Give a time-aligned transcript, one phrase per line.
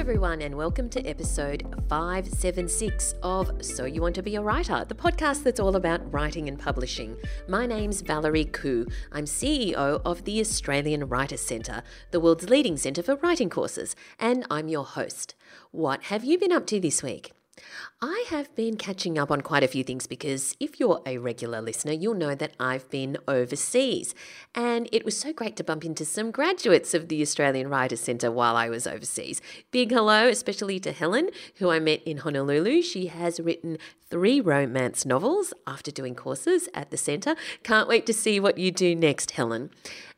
[0.00, 4.94] everyone, and welcome to episode 576 of So You Want to Be a Writer, the
[4.94, 7.18] podcast that's all about writing and publishing.
[7.48, 8.90] My name's Valerie Khoo.
[9.12, 11.82] I'm CEO of the Australian Writers Centre,
[12.12, 15.34] the world's leading centre for writing courses, and I'm your host.
[15.70, 17.32] What have you been up to this week?
[18.02, 21.60] I have been catching up on quite a few things because if you're a regular
[21.60, 24.14] listener, you'll know that I've been overseas.
[24.54, 28.30] And it was so great to bump into some graduates of the Australian Writers Centre
[28.30, 29.42] while I was overseas.
[29.70, 32.80] Big hello, especially to Helen, who I met in Honolulu.
[32.82, 33.76] She has written
[34.08, 37.36] three romance novels after doing courses at the centre.
[37.62, 39.70] Can't wait to see what you do next, Helen.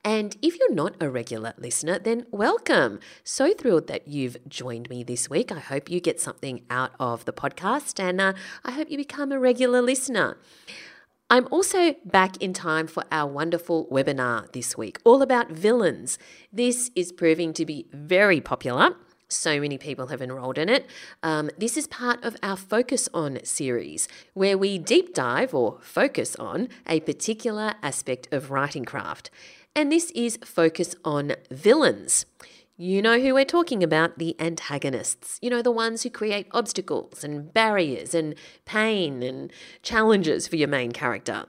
[0.04, 2.98] And if you're not a regular listener, then welcome.
[3.22, 5.52] So thrilled that you've joined me this week.
[5.52, 8.32] I hope you get something out of the podcast and uh,
[8.64, 10.38] I hope you become a regular listener.
[11.30, 16.18] I'm also back in time for our wonderful webinar this week, all about villains.
[16.52, 18.96] This is proving to be very popular.
[19.28, 20.84] So many people have enrolled in it.
[21.22, 26.36] Um, this is part of our Focus On series, where we deep dive or focus
[26.36, 29.30] on a particular aspect of writing craft.
[29.74, 32.26] And this is Focus On Villains.
[32.76, 35.38] You know who we're talking about the antagonists.
[35.40, 38.34] You know, the ones who create obstacles and barriers and
[38.66, 39.50] pain and
[39.82, 41.46] challenges for your main character.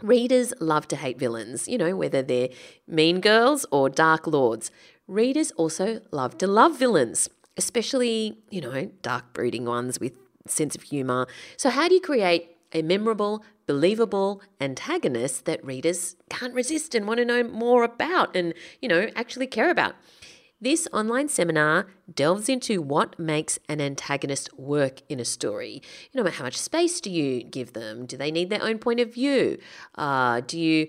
[0.00, 2.48] Readers love to hate villains, you know, whether they're
[2.88, 4.70] mean girls or dark lords.
[5.06, 10.14] Readers also love to love villains, especially, you know, dark brooding ones with
[10.46, 11.26] sense of humour.
[11.58, 17.18] So, how do you create a memorable, believable antagonist that readers can't resist and want
[17.18, 19.94] to know more about and, you know, actually care about?
[20.62, 25.80] This online seminar delves into what makes an antagonist work in a story.
[26.12, 28.04] You know, how much space do you give them?
[28.04, 29.58] Do they need their own point of view?
[29.94, 30.88] Uh, do you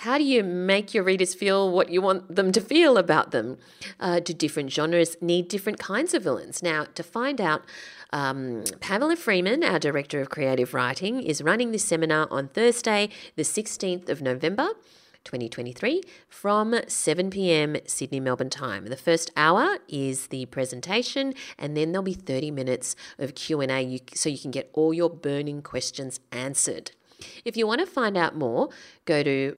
[0.00, 3.56] how do you make your readers feel what you want them to feel about them?
[3.98, 6.62] Uh, do different genres need different kinds of villains?
[6.62, 7.64] Now, to find out,
[8.12, 13.42] um, Pamela Freeman, our Director of Creative Writing, is running this seminar on Thursday, the
[13.42, 14.68] 16th of November.
[15.24, 17.76] 2023 from 7 p.m.
[17.84, 18.86] Sydney Melbourne time.
[18.86, 24.28] The first hour is the presentation and then there'll be 30 minutes of Q&A so
[24.28, 26.92] you can get all your burning questions answered.
[27.44, 28.68] If you want to find out more,
[29.04, 29.56] go to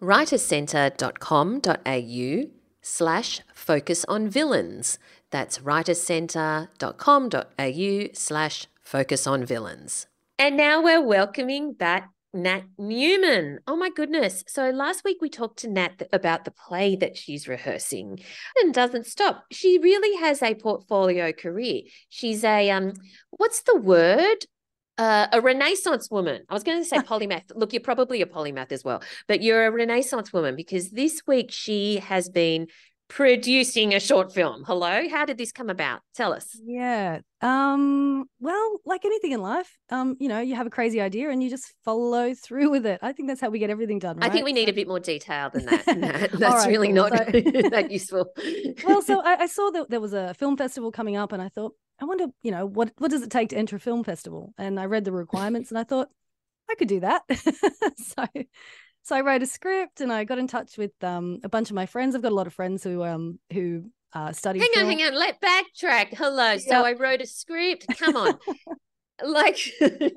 [0.00, 2.50] writerscentre.com.au
[2.82, 4.98] slash focus on villains.
[5.34, 10.06] That's writerscentre.com.au slash focus on villains.
[10.38, 13.58] And now we're welcoming back Nat Newman.
[13.66, 14.44] Oh my goodness.
[14.46, 18.20] So last week we talked to Nat about the play that she's rehearsing
[18.62, 19.42] and doesn't stop.
[19.50, 21.82] She really has a portfolio career.
[22.08, 22.92] She's a um
[23.30, 24.46] what's the word?
[24.96, 26.42] uh, a Renaissance woman.
[26.48, 27.50] I was going to say polymath.
[27.54, 31.50] Look, you're probably a polymath as well, but you're a Renaissance woman because this week
[31.50, 32.68] she has been
[33.08, 34.64] producing a short film.
[34.64, 36.00] Hello, how did this come about?
[36.14, 36.58] Tell us.
[36.64, 37.20] Yeah.
[37.40, 41.42] Um well, like anything in life, um you know, you have a crazy idea and
[41.42, 43.00] you just follow through with it.
[43.02, 44.30] I think that's how we get everything done, right?
[44.30, 44.70] I think we need so...
[44.70, 45.84] a bit more detail than that.
[46.32, 46.96] that's right, really cool.
[46.96, 47.24] not so...
[47.70, 48.30] that useful.
[48.84, 51.48] well, so I, I saw that there was a film festival coming up and I
[51.48, 54.54] thought, I wonder, you know, what what does it take to enter a film festival?
[54.58, 56.08] And I read the requirements and I thought
[56.70, 57.22] I could do that.
[57.96, 58.24] so
[59.04, 61.76] so I wrote a script and I got in touch with um, a bunch of
[61.76, 62.14] my friends.
[62.14, 63.84] I've got a lot of friends who um who
[64.14, 64.58] uh, study.
[64.58, 64.86] Hang film.
[64.86, 65.14] on, hang on.
[65.14, 66.16] Let backtrack.
[66.16, 66.52] Hello.
[66.52, 66.60] Yep.
[66.60, 67.86] So I wrote a script.
[67.98, 68.38] Come on,
[69.24, 69.58] like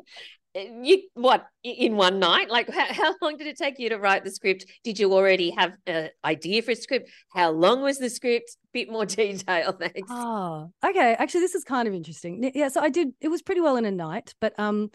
[0.55, 4.23] you what in one night like how, how long did it take you to write
[4.23, 8.09] the script did you already have an idea for a script how long was the
[8.09, 12.81] script bit more detail thanks oh okay actually this is kind of interesting yeah so
[12.81, 14.89] i did it was pretty well in a night but um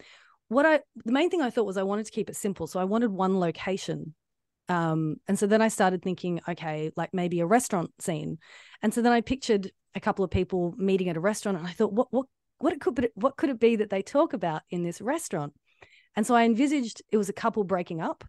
[0.53, 2.79] what i the main thing i thought was i wanted to keep it simple so
[2.79, 4.13] i wanted one location.
[4.69, 8.37] Um and so then i started thinking okay like maybe a restaurant scene.
[8.81, 11.71] And so then i pictured a couple of people meeting at a restaurant and i
[11.71, 12.27] thought what what
[12.59, 15.53] what it could what could it be that they talk about in this restaurant?
[16.15, 18.23] And so i envisaged it was a couple breaking up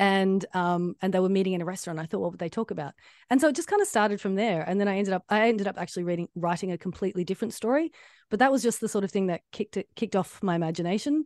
[0.00, 2.70] and um and they were meeting in a restaurant i thought what would they talk
[2.70, 2.94] about
[3.28, 5.46] and so it just kind of started from there and then i ended up i
[5.46, 7.92] ended up actually reading writing a completely different story
[8.30, 11.24] but that was just the sort of thing that kicked it kicked off my imagination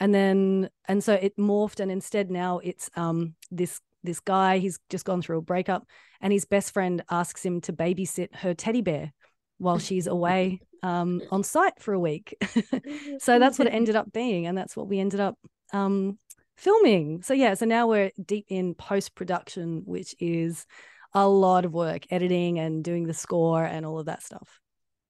[0.00, 4.80] and then and so it morphed and instead now it's um this this guy he's
[4.88, 5.86] just gone through a breakup
[6.22, 9.12] and his best friend asks him to babysit her teddy bear
[9.58, 12.36] while she's away um, on site for a week.
[13.18, 15.38] so that's what it ended up being, and that's what we ended up
[15.72, 16.18] um,
[16.56, 17.22] filming.
[17.22, 20.66] So yeah, so now we're deep in post production, which is
[21.12, 24.60] a lot of work, editing and doing the score and all of that stuff.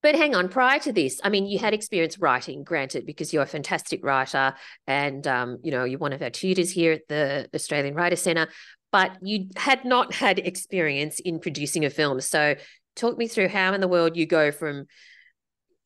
[0.02, 3.42] But hang on, prior to this, I mean, you had experience writing, granted, because you're
[3.42, 4.52] a fantastic writer,
[4.86, 8.48] and um, you know you're one of our tutors here at the Australian Writer Centre.
[8.92, 12.54] But you had not had experience in producing a film, so
[12.94, 14.84] talk me through how in the world you go from,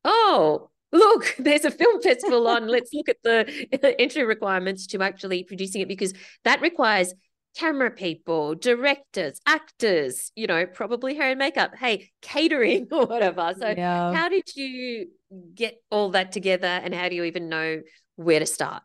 [0.04, 2.68] oh, look, there's a film festival on.
[2.68, 6.14] Let's look at the entry requirements to actually producing it because
[6.44, 7.14] that requires
[7.56, 13.54] camera people, directors, actors, you know, probably hair and makeup, hey, catering or whatever.
[13.58, 14.12] So, yeah.
[14.14, 15.08] how did you
[15.54, 17.82] get all that together and how do you even know
[18.16, 18.82] where to start?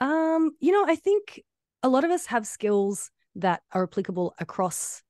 [0.00, 1.42] Um, you know, I think
[1.82, 5.02] a lot of us have skills that are applicable across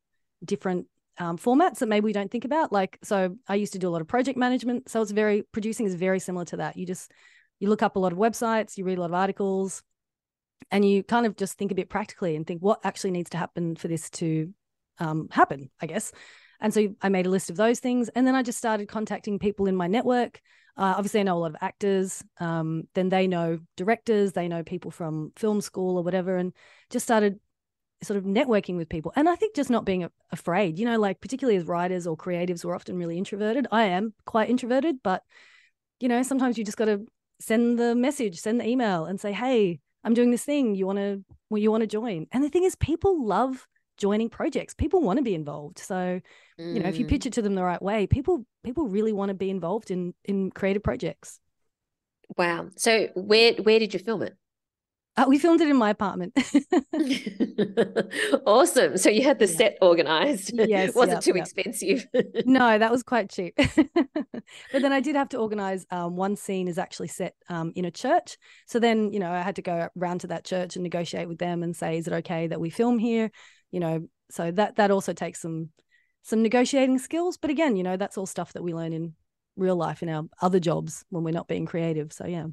[0.45, 0.87] different
[1.21, 2.73] um, formats that maybe we don't think about.
[2.73, 4.89] Like, so I used to do a lot of project management.
[4.89, 6.77] So it's very, producing is very similar to that.
[6.77, 7.13] You just,
[7.61, 9.83] you look up a lot of websites, you read a lot of articles,
[10.71, 13.39] and you kind of just think a bit practically and think what actually needs to
[13.39, 14.53] happen for this to
[14.99, 16.13] um, happen, I guess.
[16.61, 18.09] And so I made a list of those things.
[18.11, 20.41] And then I just started contacting people in my network.
[20.77, 22.23] Uh, obviously, I know a lot of actors.
[22.39, 26.53] Um, then they know directors, they know people from film school or whatever, and
[26.89, 27.41] just started
[28.03, 29.13] sort of networking with people.
[29.17, 32.65] And I think just not being afraid, you know, like particularly as writers or creatives,
[32.65, 33.67] we're often really introverted.
[33.71, 35.23] I am quite introverted, but,
[36.01, 37.07] you know, sometimes you just got to
[37.41, 40.75] send the message, send the email and say, hey, I'm doing this thing.
[40.75, 42.27] You want to, well, you want to join.
[42.33, 43.67] And the thing is, people love
[43.99, 44.75] joining projects.
[44.75, 45.79] People want to be involved.
[45.79, 46.21] So,
[46.59, 46.75] mm.
[46.75, 47.27] you know, if you pitch mm.
[47.27, 50.51] it to them the right way, people people really want to be involved in in
[50.51, 51.39] creative projects.
[52.37, 52.71] Wow.
[52.77, 54.37] So where where did you film it?
[55.21, 56.33] Uh, we filmed it in my apartment.
[58.47, 58.97] awesome.
[58.97, 59.57] So you had the yeah.
[59.57, 60.53] set organized.
[60.71, 60.95] Yes.
[60.95, 61.45] was yep, too yep.
[61.45, 62.07] expensive?
[62.45, 63.55] no, that was quite cheap.
[63.57, 67.85] but then I did have to organize um, one scene is actually set um, in
[67.85, 68.39] a church.
[68.67, 71.39] So then, you know, I had to go around to that church and negotiate with
[71.39, 73.31] them and say, is it okay that we film here?
[73.73, 75.71] You know, so that that also takes some
[76.23, 77.37] some negotiating skills.
[77.37, 79.15] But again, you know, that's all stuff that we learn in
[79.57, 82.13] real life in our other jobs when we're not being creative.
[82.13, 82.47] So yeah.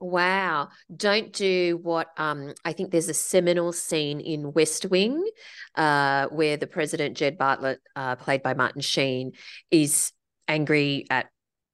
[0.00, 0.68] Wow.
[0.94, 5.28] Don't do what um, I think there's a seminal scene in West Wing
[5.74, 9.32] uh, where the president, Jed Bartlet, uh, played by Martin Sheen,
[9.72, 10.12] is
[10.46, 11.26] angry at,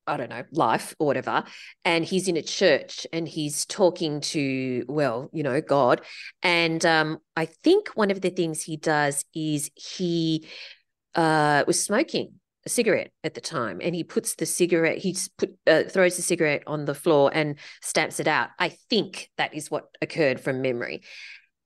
[0.07, 1.45] I don't know, life or whatever.
[1.85, 6.01] And he's in a church and he's talking to, well, you know, God.
[6.43, 10.49] And um, I think one of the things he does is he
[11.15, 15.57] uh, was smoking a cigarette at the time and he puts the cigarette he put
[15.67, 18.51] uh, throws the cigarette on the floor and stamps it out.
[18.59, 21.03] I think that is what occurred from memory.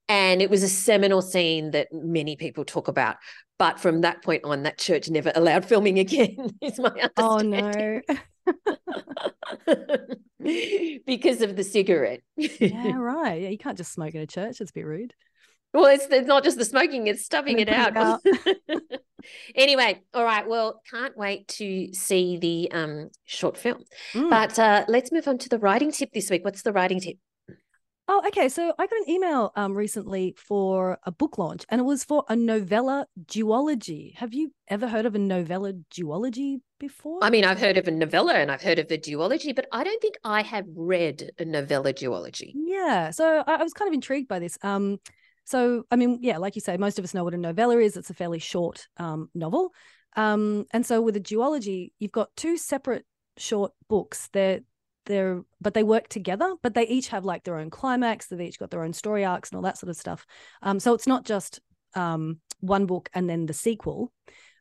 [0.07, 3.17] And it was a seminal scene that many people talk about
[3.57, 7.39] but from that point on that church never allowed filming again is my understanding oh
[7.39, 8.01] no.
[11.05, 12.21] because of the cigarette.
[12.35, 13.41] Yeah right.
[13.41, 14.61] Yeah you can't just smoke in a church.
[14.61, 15.13] It's a bit rude.
[15.73, 18.19] Well, it's, it's not just the smoking, it's stuffing it out.
[18.25, 19.01] It out.
[19.55, 20.47] Anyway, all right.
[20.47, 23.83] Well, can't wait to see the um, short film.
[24.13, 24.29] Mm.
[24.29, 26.43] But uh, let's move on to the writing tip this week.
[26.45, 27.17] What's the writing tip?
[28.11, 28.49] Oh, okay.
[28.49, 32.25] So I got an email um, recently for a book launch, and it was for
[32.27, 34.15] a novella duology.
[34.15, 37.19] Have you ever heard of a novella duology before?
[37.21, 39.83] I mean, I've heard of a novella and I've heard of a duology, but I
[39.83, 42.53] don't think I have read a novella duology.
[42.55, 43.11] Yeah.
[43.11, 44.57] So I, I was kind of intrigued by this.
[44.63, 44.97] Um,
[45.49, 47.97] so, I mean, yeah, like you say, most of us know what a novella is.
[47.97, 49.73] It's a fairly short um, novel.
[50.15, 53.03] Um, and so with a duology, you've got two separate
[53.35, 54.29] short books.
[54.31, 54.59] They're
[55.07, 58.27] they're but they work together, but they each have like their own climax.
[58.27, 60.23] They've each got their own story arcs and all that sort of stuff.
[60.61, 61.61] Um, so it's not just
[61.95, 64.11] um, one book and then the sequel,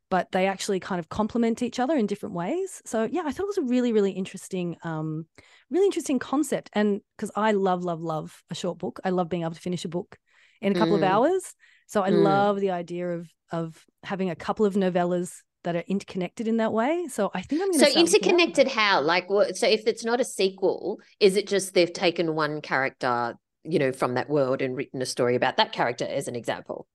[0.09, 2.81] but they actually kind of complement each other in different ways.
[2.87, 5.27] So yeah, I thought it was a really, really interesting, um,
[5.69, 6.71] really interesting concept.
[6.73, 9.01] And because I love, love, love a short book.
[9.05, 10.17] I love being able to finish a book
[10.61, 10.99] in a couple mm.
[10.99, 11.55] of hours.
[11.87, 12.23] So I mm.
[12.23, 15.33] love the idea of of having a couple of novellas
[15.65, 17.07] that are interconnected in that way.
[17.09, 17.91] So I think I'm going to.
[17.91, 19.01] So interconnected how?
[19.01, 19.57] Like, what?
[19.57, 23.35] So if it's not a sequel, is it just they've taken one character,
[23.65, 26.87] you know, from that world and written a story about that character as an example?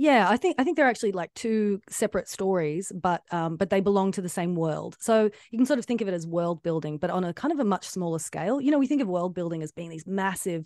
[0.00, 3.80] Yeah, I think I think they're actually like two separate stories, but um, but they
[3.80, 4.96] belong to the same world.
[5.00, 7.52] So you can sort of think of it as world building, but on a kind
[7.52, 8.60] of a much smaller scale.
[8.60, 10.64] You know, we think of world building as being these massive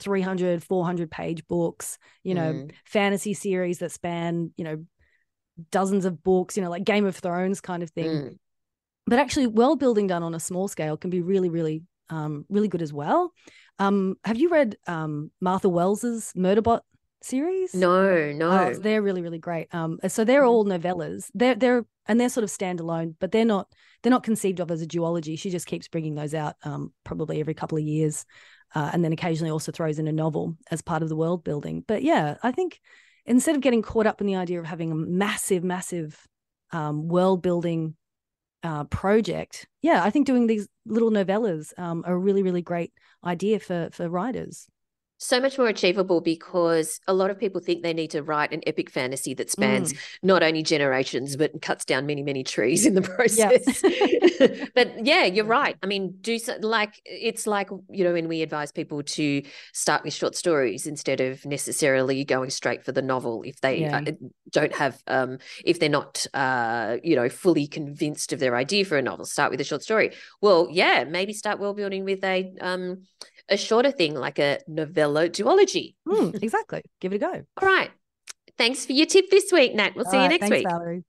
[0.00, 2.70] 300 400 page books you know mm.
[2.84, 4.84] fantasy series that span you know
[5.70, 8.38] dozens of books you know like game of thrones kind of thing mm.
[9.06, 12.68] but actually world building done on a small scale can be really really um, really
[12.68, 13.32] good as well
[13.78, 16.80] um, have you read um, martha wells's murderbot
[17.24, 20.48] series no no oh, they're really really great um, so they're mm.
[20.48, 23.66] all novellas they're they're and they're sort of standalone but they're not
[24.02, 27.40] they're not conceived of as a duology she just keeps bringing those out um, probably
[27.40, 28.26] every couple of years
[28.74, 31.84] uh, and then occasionally also throws in a novel as part of the world building.
[31.86, 32.80] But yeah, I think
[33.24, 36.18] instead of getting caught up in the idea of having a massive, massive
[36.72, 37.94] um, world building
[38.62, 42.92] uh, project, yeah, I think doing these little novellas um, are a really, really great
[43.24, 44.66] idea for for writers.
[45.18, 48.60] So much more achievable because a lot of people think they need to write an
[48.66, 49.98] epic fantasy that spans mm.
[50.22, 53.82] not only generations but cuts down many many trees in the process
[54.74, 58.42] but yeah you're right i mean do so, like it's like you know when we
[58.42, 59.42] advise people to
[59.72, 64.00] start with short stories instead of necessarily going straight for the novel if they yeah.
[64.06, 64.12] uh,
[64.50, 68.98] don't have um if they're not uh you know fully convinced of their idea for
[68.98, 72.52] a novel start with a short story well yeah maybe start world building with a
[72.60, 73.02] um
[73.48, 75.94] a shorter thing like a novella duology.
[76.06, 76.82] Mm, exactly.
[77.00, 77.32] Give it a go.
[77.62, 77.90] All right.
[78.56, 79.94] Thanks for your tip this week, Nat.
[79.96, 80.68] We'll All see right, you next thanks, week.
[80.68, 81.04] Valerie.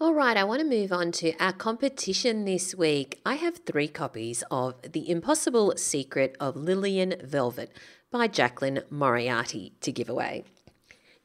[0.00, 3.20] All right, I want to move on to our competition this week.
[3.26, 7.76] I have three copies of The Impossible Secret of Lillian Velvet
[8.12, 10.44] by Jaclyn Moriarty to give away.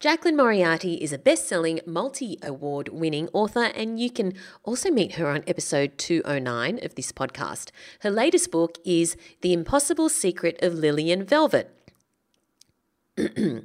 [0.03, 4.33] Jaclyn Moriarty is a best selling, multi award winning author, and you can
[4.65, 7.72] also meet her on episode 209 of this podcast.
[8.01, 11.93] Her latest book is The Impossible Secret of Lillian Velvet.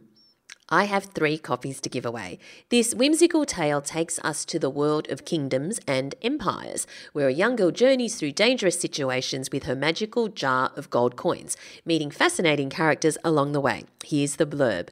[0.69, 2.39] I have three copies to give away.
[2.69, 7.57] This whimsical tale takes us to the world of kingdoms and empires, where a young
[7.57, 13.19] girl journeys through dangerous situations with her magical jar of gold coins, meeting fascinating characters
[13.25, 13.87] along the way.
[14.05, 14.91] Here's the blurb.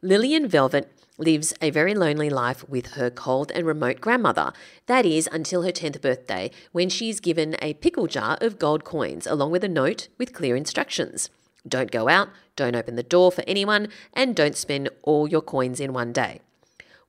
[0.00, 4.52] Lillian Velvet lives a very lonely life with her cold and remote grandmother.
[4.86, 8.84] That is until her 10th birthday, when she is given a pickle jar of gold
[8.84, 11.30] coins along with a note with clear instructions.
[11.66, 15.80] Don't go out, don't open the door for anyone, and don't spend all your coins
[15.80, 16.42] in one day.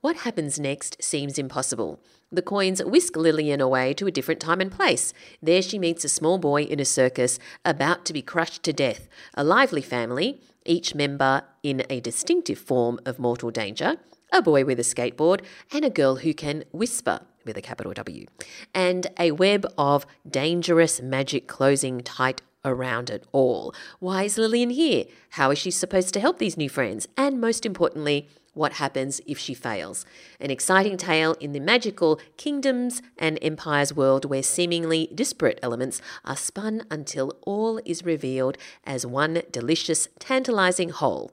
[0.02, 2.00] What happens next seems impossible.
[2.32, 5.14] The coins whisk Lillian away to a different time and place.
[5.44, 9.08] There she meets a small boy in a circus about to be crushed to death,
[9.36, 13.98] a lively family, each member in a distinctive form of mortal danger,
[14.32, 15.42] a boy with a skateboard,
[15.74, 18.28] and a girl who can whisper with a capital W,
[18.74, 23.74] and a web of dangerous magic closing tight around it all.
[24.00, 25.06] Why is Lillian here?
[25.32, 27.08] How is she supposed to help these new friends?
[27.18, 30.06] And most importantly, what happens if she fails.
[30.40, 36.38] An exciting tale in the magical kingdoms and empires world where seemingly disparate elements are
[36.38, 41.32] spun until all is revealed as one delicious, tantalizing whole.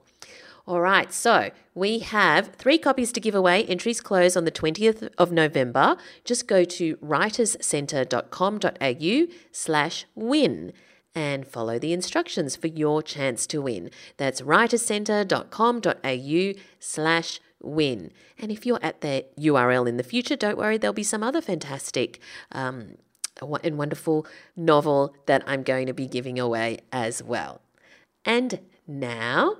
[0.67, 3.63] All right, so we have three copies to give away.
[3.63, 5.95] Entries close on the 20th of November.
[6.25, 10.73] Just go to writerscentre.com.au slash win
[11.15, 13.89] and follow the instructions for your chance to win.
[14.17, 18.11] That's writerscentre.com.au slash win.
[18.37, 21.41] And if you're at that URL in the future, don't worry, there'll be some other
[21.41, 22.19] fantastic
[22.51, 22.95] um,
[23.63, 27.61] and wonderful novel that I'm going to be giving away as well.
[28.25, 29.57] And now,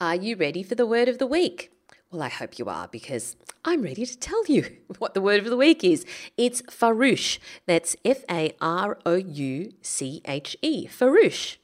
[0.00, 1.72] are you ready for the word of the week?
[2.10, 3.36] Well, I hope you are because
[3.66, 6.06] I'm ready to tell you what the word of the week is.
[6.38, 7.38] It's farouche.
[7.66, 10.86] That's F A R O U C H E.
[10.86, 11.58] Farouche.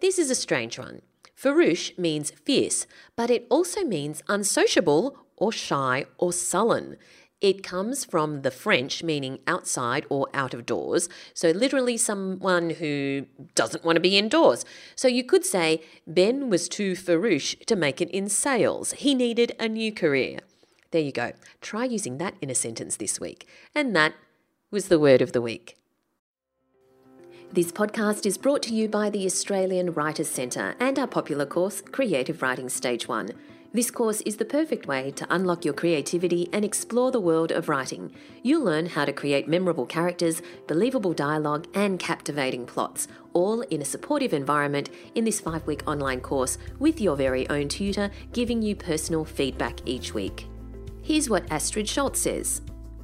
[0.00, 1.02] This is a strange one.
[1.36, 6.96] Farouche means fierce, but it also means unsociable or shy or sullen.
[7.44, 13.26] It comes from the French meaning outside or out of doors, so literally someone who
[13.54, 14.64] doesn't want to be indoors.
[14.96, 18.92] So you could say Ben was too farouche to make it in sales.
[18.92, 20.38] He needed a new career.
[20.90, 21.32] There you go.
[21.60, 23.46] Try using that in a sentence this week.
[23.74, 24.14] And that
[24.70, 25.76] was the word of the week.
[27.52, 31.82] This podcast is brought to you by the Australian Writers Centre and our popular course,
[31.82, 33.32] Creative Writing Stage 1.
[33.74, 37.68] This course is the perfect way to unlock your creativity and explore the world of
[37.68, 38.14] writing.
[38.40, 43.84] You'll learn how to create memorable characters, believable dialogue, and captivating plots, all in a
[43.84, 48.76] supportive environment in this five week online course with your very own tutor giving you
[48.76, 50.46] personal feedback each week.
[51.02, 52.60] Here's what Astrid Schultz says.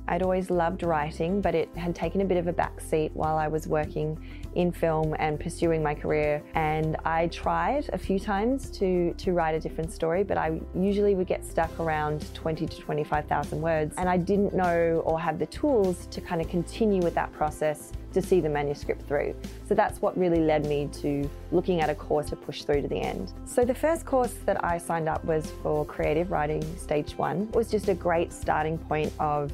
[0.06, 3.48] I'd always loved writing, but it had taken a bit of a backseat while I
[3.48, 4.24] was working
[4.54, 6.42] in film and pursuing my career.
[6.54, 11.14] And I tried a few times to, to write a different story, but I usually
[11.14, 13.94] would get stuck around 20 to 25,000 words.
[13.96, 17.92] And I didn't know or have the tools to kind of continue with that process
[18.12, 19.34] to see the manuscript through.
[19.68, 22.88] So that's what really led me to looking at a course to push through to
[22.88, 23.32] the end.
[23.44, 27.42] So the first course that I signed up was for creative writing stage one.
[27.42, 29.52] It was just a great starting point of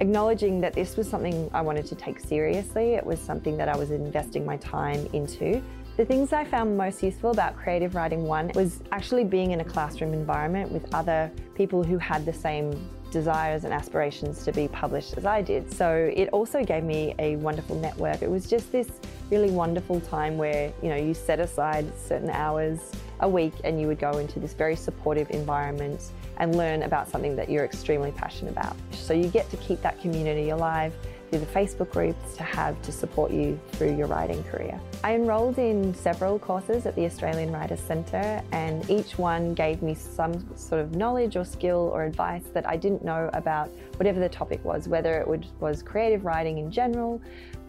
[0.00, 2.94] acknowledging that this was something I wanted to take seriously.
[2.94, 5.62] It was something that I was investing my time into.
[5.96, 9.64] The things I found most useful about Creative Writing 1 was actually being in a
[9.64, 12.72] classroom environment with other people who had the same
[13.10, 15.70] desires and aspirations to be published as I did.
[15.74, 18.22] So it also gave me a wonderful network.
[18.22, 18.88] It was just this
[19.30, 22.78] really wonderful time where, you know, you set aside certain hours
[23.20, 27.36] a week and you would go into this very supportive environment and learn about something
[27.36, 28.74] that you're extremely passionate about.
[28.92, 30.92] So you get to keep that community alive
[31.28, 34.80] through the Facebook groups to have to support you through your writing career.
[35.04, 39.94] I enrolled in several courses at the Australian Writers Centre, and each one gave me
[39.94, 44.28] some sort of knowledge or skill or advice that I didn't know about whatever the
[44.28, 45.28] topic was, whether it
[45.60, 47.20] was creative writing in general,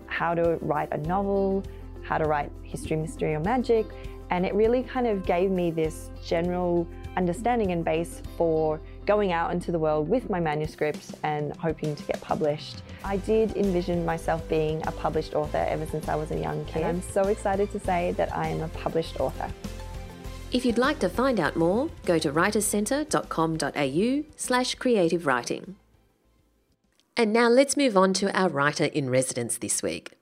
[0.08, 1.64] how to write a novel,
[2.04, 3.86] how to write history, mystery, or magic.
[4.32, 6.88] And it really kind of gave me this general
[7.18, 12.04] understanding and base for going out into the world with my manuscript and hoping to
[12.04, 12.82] get published.
[13.04, 16.84] I did envision myself being a published author ever since I was a young kid.
[16.84, 19.52] And I'm so excited to say that I am a published author.
[20.52, 25.76] If you'd like to find out more, go to writerscentre.com.au slash creative writing.
[27.16, 30.14] And now let's move on to our writer in residence this week.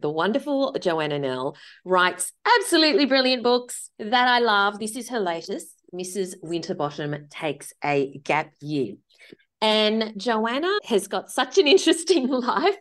[0.00, 4.78] The wonderful Joanna Nell writes absolutely brilliant books that I love.
[4.78, 5.68] This is her latest.
[5.94, 6.34] Mrs.
[6.42, 8.96] Winterbottom takes a gap year.
[9.62, 12.76] And Joanna has got such an interesting life.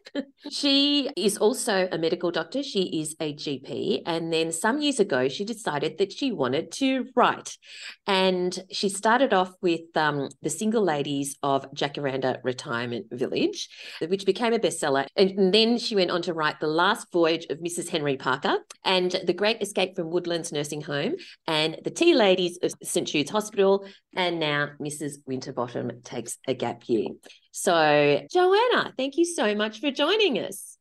[0.51, 2.63] she is also a medical doctor.
[2.63, 4.01] She is a GP.
[4.05, 7.57] And then some years ago, she decided that she wanted to write.
[8.05, 13.69] And she started off with um, The Single Ladies of Jacaranda Retirement Village,
[14.05, 15.07] which became a bestseller.
[15.15, 17.87] And then she went on to write The Last Voyage of Mrs.
[17.87, 21.15] Henry Parker and The Great Escape from Woodlands Nursing Home
[21.47, 23.07] and The Tea Ladies of St.
[23.07, 23.85] Jude's Hospital.
[24.13, 25.15] And now Mrs.
[25.25, 27.09] Winterbottom takes a gap year.
[27.51, 30.77] So, Joanna, thank you so much for joining us.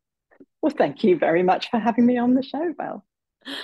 [0.62, 3.04] Well, thank you very much for having me on the show, Val.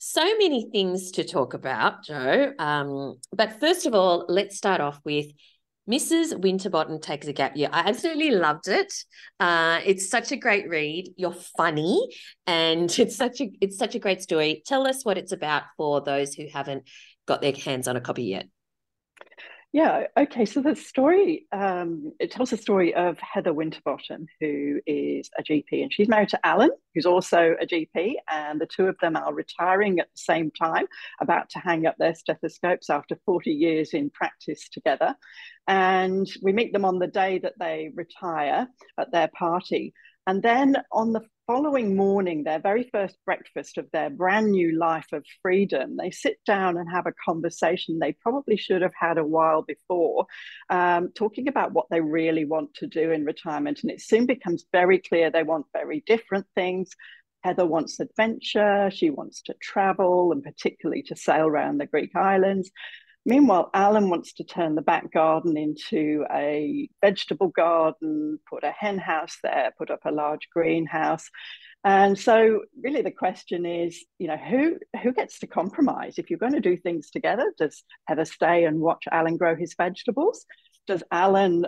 [0.00, 2.52] So many things to talk about, Joe.
[2.60, 5.26] Um, but first of all, let's start off with
[5.90, 6.40] Mrs.
[6.40, 7.68] Winterbottom takes a gap year.
[7.72, 8.92] I absolutely loved it.
[9.40, 11.12] Uh, it's such a great read.
[11.16, 12.08] You're funny,
[12.46, 14.62] and it's such a it's such a great story.
[14.64, 16.84] Tell us what it's about for those who haven't
[17.26, 18.46] got their hands on a copy yet.
[19.72, 20.46] Yeah, okay.
[20.46, 25.82] So the story, um, it tells the story of Heather Winterbottom, who is a GP,
[25.82, 29.34] and she's married to Alan, who's also a GP, and the two of them are
[29.34, 30.86] retiring at the same time,
[31.20, 35.14] about to hang up their stethoscopes after 40 years in practice together.
[35.66, 39.92] And we meet them on the day that they retire at their party.
[40.26, 45.06] And then on the following morning, their very first breakfast of their brand new life
[45.14, 49.24] of freedom, they sit down and have a conversation they probably should have had a
[49.24, 50.26] while before,
[50.68, 53.80] um, talking about what they really want to do in retirement.
[53.82, 56.90] And it soon becomes very clear they want very different things.
[57.42, 62.70] Heather wants adventure, she wants to travel, and particularly to sail around the Greek islands.
[63.26, 68.98] Meanwhile, Alan wants to turn the back garden into a vegetable garden, put a hen
[68.98, 71.28] house there, put up a large greenhouse.
[71.84, 76.18] And so really the question is, you know, who who gets to compromise?
[76.18, 79.74] If you're going to do things together, does Heather stay and watch Alan grow his
[79.76, 80.44] vegetables?
[80.86, 81.66] Does Alan,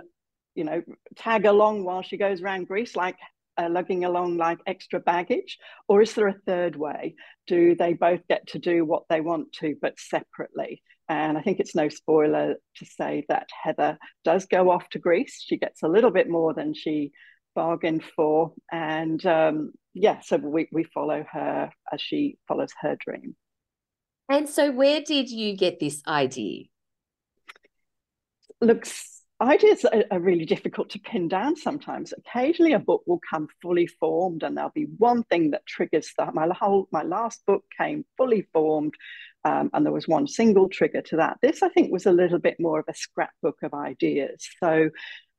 [0.55, 0.83] you know,
[1.17, 3.17] tag along while she goes around Greece like
[3.57, 5.59] uh, lugging along like extra baggage?
[5.89, 7.15] Or is there a third way?
[7.47, 10.83] Do they both get to do what they want to, but separately?
[11.11, 15.43] And I think it's no spoiler to say that Heather does go off to Greece.
[15.45, 17.11] She gets a little bit more than she
[17.53, 18.53] bargained for.
[18.71, 23.35] And um, yeah, so we, we follow her as she follows her dream.
[24.29, 26.67] And so, where did you get this idea?
[28.61, 32.13] Looks ideas are, are, really difficult to pin down sometimes.
[32.17, 36.35] Occasionally, a book will come fully formed, and there'll be one thing that triggers that.
[36.35, 38.95] My whole my last book came fully formed,
[39.45, 41.39] um, and there was one single trigger to that.
[41.43, 44.47] This, I think, was a little bit more of a scrapbook of ideas.
[44.63, 44.91] So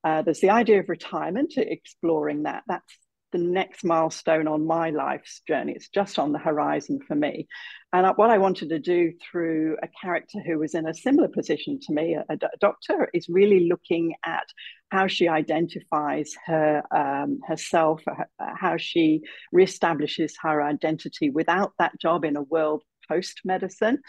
[0.04, 2.64] uh, there's the idea of retirement, exploring that.
[2.68, 2.98] That's
[3.32, 5.74] the next milestone on my life's journey.
[5.74, 7.48] It's just on the horizon for me.
[7.94, 11.80] And what I wanted to do through a character who was in a similar position
[11.84, 14.46] to me, a, a doctor, is really looking at
[14.90, 18.02] how she identifies her um, herself,
[18.40, 19.22] how she
[19.56, 24.00] reestablishes her identity without that job in a world post medicine.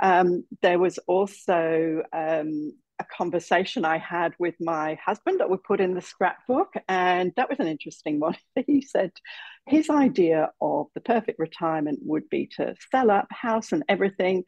[0.00, 5.80] Um, there was also um, a conversation I had with my husband that we put
[5.80, 8.36] in the scrapbook, and that was an interesting one.
[8.66, 9.12] he said
[9.66, 14.44] his idea of the perfect retirement would be to sell up house and everything,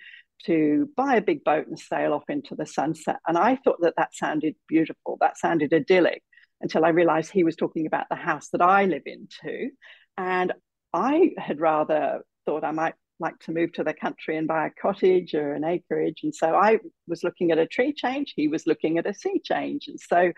[0.46, 3.18] to buy a big boat and sail off into the sunset.
[3.26, 6.22] And I thought that that sounded beautiful, that sounded idyllic,
[6.60, 9.70] until I realized he was talking about the house that I live in too.
[10.16, 10.52] And
[10.92, 14.70] I had rather thought I might like to move to the country and buy a
[14.70, 16.20] cottage or an acreage.
[16.22, 19.40] And so I was looking at a tree change, he was looking at a sea
[19.44, 19.88] change.
[19.88, 20.32] And so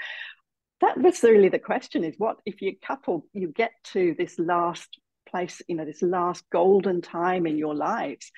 [0.81, 4.88] that was really the question is what if you couple, you get to this last
[5.29, 8.31] place, you know, this last golden time in your lives,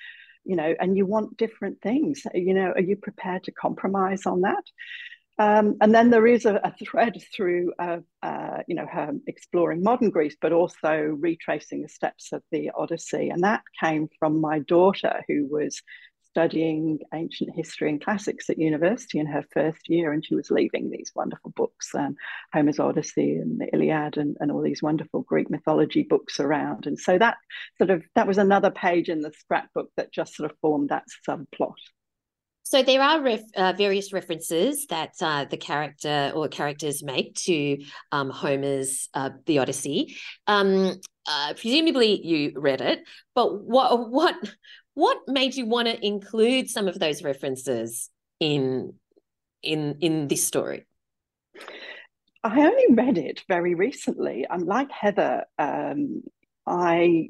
[0.43, 4.41] you know, and you want different things, you know, are you prepared to compromise on
[4.41, 4.63] that?
[5.37, 9.83] Um, and then there is a, a thread through, uh, uh, you know, her exploring
[9.83, 13.29] modern Greece, but also retracing the steps of the Odyssey.
[13.29, 15.81] And that came from my daughter, who was
[16.35, 20.89] studying ancient history and classics at university in her first year, and she was leaving
[20.89, 22.13] these wonderful books, um,
[22.53, 26.87] Homer's Odyssey and the Iliad, and, and all these wonderful Greek mythology books around.
[26.87, 27.37] And so that
[27.77, 31.05] sort of that was another page in the scrapbook that just sort of formed that
[31.27, 31.75] subplot.
[32.65, 37.77] So there are ref, uh, various references that uh, the character or characters make to
[38.11, 40.17] um, Homer's uh, The Odyssey.
[40.47, 43.03] Um, uh, presumably, you read it,
[43.35, 44.35] but what what
[44.95, 48.95] what made you want to include some of those references in
[49.61, 50.87] in in this story?
[52.43, 54.47] I only read it very recently.
[54.49, 55.45] I'm like Heather.
[55.59, 56.23] Um,
[56.65, 57.29] I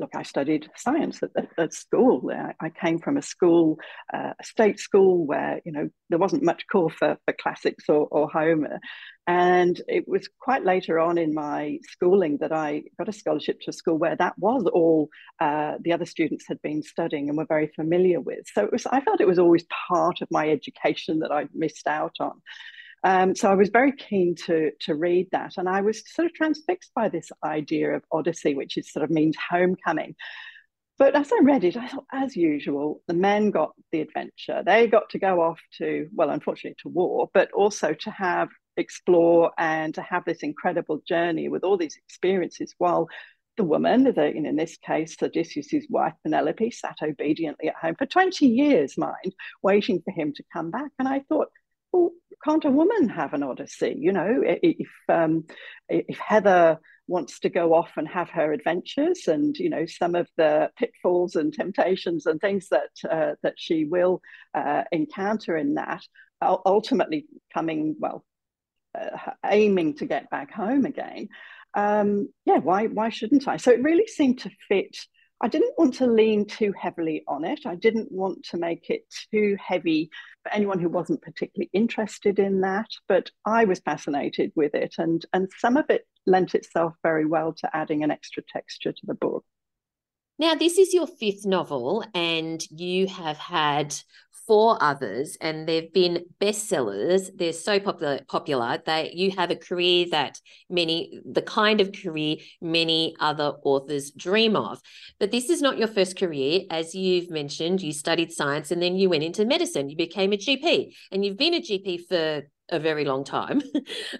[0.00, 2.30] look, I studied science at, at, at school.
[2.60, 3.78] I, came from a school,
[4.12, 8.08] uh, a state school where you know there wasn't much call for, for classics or,
[8.10, 8.80] or Homer,
[9.26, 13.70] and it was quite later on in my schooling that I got a scholarship to
[13.70, 15.08] a school where that was all
[15.40, 18.46] uh, the other students had been studying and were very familiar with.
[18.52, 21.86] So it was, I felt it was always part of my education that I'd missed
[21.86, 22.40] out on.
[23.02, 25.54] Um, so I was very keen to, to read that.
[25.56, 29.10] And I was sort of transfixed by this idea of Odyssey, which is sort of
[29.10, 30.14] means homecoming.
[30.98, 34.62] But as I read it, I thought, as usual, the men got the adventure.
[34.64, 39.50] They got to go off to, well, unfortunately, to war, but also to have explore
[39.58, 43.08] and to have this incredible journey with all these experiences while
[43.56, 48.46] the woman, the, in this case, Odysseus' wife Penelope, sat obediently at home for 20
[48.46, 50.90] years, mind, waiting for him to come back.
[50.98, 51.48] And I thought,
[51.92, 52.10] well,
[52.44, 53.94] can't a woman have an odyssey?
[53.98, 55.44] You know, if um,
[55.88, 60.28] if Heather wants to go off and have her adventures, and you know some of
[60.36, 64.20] the pitfalls and temptations and things that uh, that she will
[64.54, 66.02] uh, encounter in that,
[66.42, 68.24] ultimately coming well,
[68.98, 71.28] uh, aiming to get back home again.
[71.74, 73.58] Um, yeah, why why shouldn't I?
[73.58, 74.96] So it really seemed to fit
[75.42, 77.60] I didn't want to lean too heavily on it.
[77.64, 80.10] I didn't want to make it too heavy
[80.42, 82.88] for anyone who wasn't particularly interested in that.
[83.08, 87.54] But I was fascinated with it, and and some of it lent itself very well
[87.54, 89.44] to adding an extra texture to the book.
[90.40, 93.94] Now, this is your fifth novel, and you have had
[94.46, 97.28] four others, and they've been bestsellers.
[97.36, 102.36] They're so popular, popular that you have a career that many, the kind of career
[102.62, 104.80] many other authors dream of.
[105.18, 107.82] But this is not your first career, as you've mentioned.
[107.82, 109.90] You studied science, and then you went into medicine.
[109.90, 113.60] You became a GP, and you've been a GP for a very long time.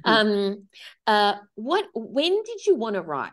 [0.05, 0.11] Hmm.
[0.11, 0.69] um,
[1.07, 1.87] uh, what?
[1.95, 3.33] When did you want to write?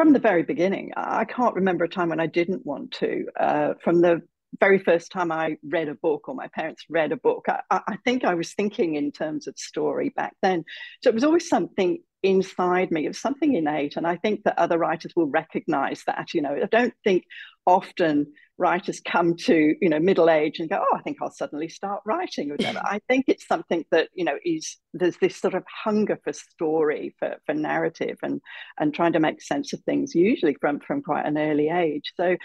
[0.00, 0.90] From the very beginning.
[0.96, 3.26] I can't remember a time when I didn't want to.
[3.38, 4.22] Uh, from the
[4.58, 7.98] very first time I read a book or my parents read a book, I, I,
[8.02, 10.64] think I was thinking in terms of story back then.
[11.02, 13.96] So it was always something inside me, was something innate.
[13.96, 16.34] And I think that other writers will recognize that.
[16.34, 17.24] You know, I don't think
[17.66, 18.26] often
[18.60, 22.02] writers come to you know middle age and go oh i think i'll suddenly start
[22.04, 25.64] writing or whatever i think it's something that you know is there's this sort of
[25.84, 28.40] hunger for story for, for narrative and
[28.78, 32.36] and trying to make sense of things usually from from quite an early age so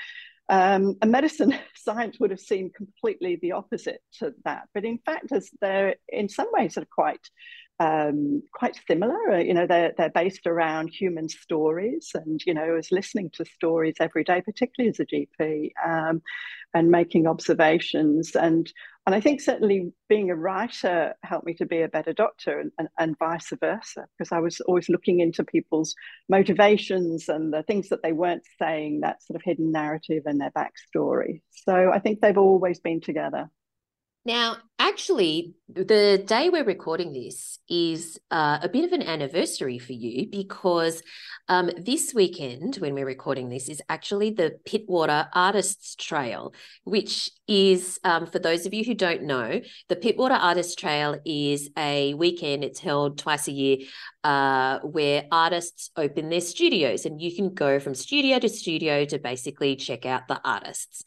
[0.47, 5.31] um, and medicine science would have seemed completely the opposite to that but in fact
[5.33, 7.29] as they're in some ways are quite
[7.79, 9.31] um, quite similar.
[9.31, 13.29] Uh, you know, they're they're based around human stories, and you know, I was listening
[13.31, 16.21] to stories every day, particularly as a GP, um,
[16.73, 18.35] and making observations.
[18.35, 18.71] and
[19.05, 22.71] And I think certainly being a writer helped me to be a better doctor, and,
[22.79, 25.95] and, and vice versa, because I was always looking into people's
[26.29, 30.51] motivations and the things that they weren't saying, that sort of hidden narrative and their
[30.51, 31.41] backstory.
[31.51, 33.49] So I think they've always been together.
[34.25, 39.93] Now, actually, the day we're recording this is uh, a bit of an anniversary for
[39.93, 41.01] you because
[41.47, 47.99] um, this weekend, when we're recording this, is actually the Pittwater Artists Trail, which is,
[48.03, 52.63] um, for those of you who don't know, the Pittwater Artists Trail is a weekend.
[52.63, 53.77] It's held twice a year
[54.23, 59.19] uh, where artists open their studios, and you can go from studio to studio to
[59.19, 61.03] basically check out the artists.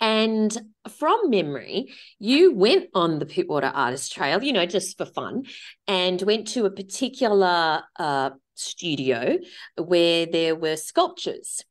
[0.00, 0.56] And
[0.88, 5.44] from memory, you went on the Pittwater Artist Trail, you know, just for fun,
[5.86, 9.38] and went to a particular uh, studio
[9.76, 11.62] where there were sculptures.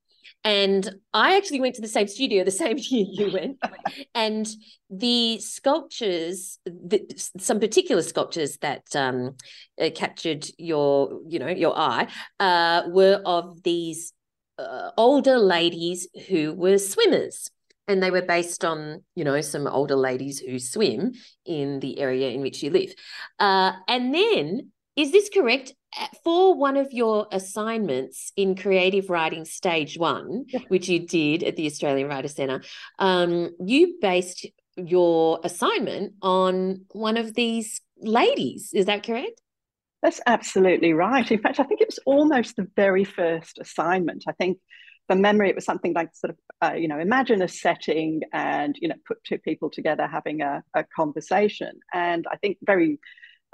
[0.44, 3.60] And I actually went to the same studio the same year you went.
[4.16, 4.48] and
[4.90, 7.02] the sculptures, the,
[7.38, 9.36] some particular sculptures that um,
[9.82, 12.08] uh, captured your, you know, your eye,
[12.40, 14.14] uh, were of these
[14.58, 17.50] uh, older ladies who were swimmers
[17.90, 21.14] and they were based on you know some older ladies who swim
[21.46, 22.94] in the area in which you live.
[23.40, 25.74] Uh, and then, is this correct?
[26.24, 30.60] For one of your assignments in creative writing stage one, yeah.
[30.68, 32.62] which you did at the Australian Writer Centre,
[33.00, 34.46] um, you based
[34.78, 38.70] your assignment on one of these ladies.
[38.74, 39.42] Is that correct?
[40.02, 41.30] That's absolutely right.
[41.30, 44.26] In fact, I think it was almost the very first assignment.
[44.28, 44.60] I think
[45.10, 48.76] from memory, it was something like sort of, uh, you know, imagine a setting and,
[48.80, 51.80] you know, put two people together having a, a conversation.
[51.92, 53.00] And I think very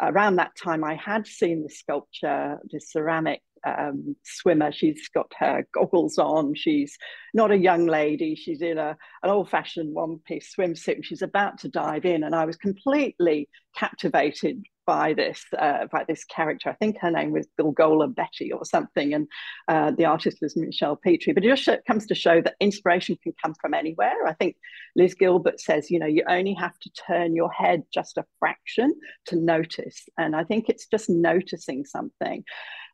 [0.02, 4.74] around that time, I had seen the sculpture, the ceramic um, swimmer.
[4.74, 6.56] She's got her goggles on.
[6.56, 6.98] She's
[7.34, 8.36] not a young lady.
[8.36, 11.06] She's in a, an old fashioned one piece swimsuit.
[11.06, 12.26] She's about to dive in.
[12.26, 16.70] And I was completely captivated by this uh, by this character.
[16.70, 19.28] I think her name was Bilgola Betty or something, and
[19.68, 21.34] uh, the artist was Michelle Petrie.
[21.34, 24.26] But it just comes to show that inspiration can come from anywhere.
[24.28, 24.56] I think
[24.96, 28.94] Liz Gilbert says, you know, you only have to turn your head just a fraction
[29.28, 32.44] to notice, and I think it's just noticing something.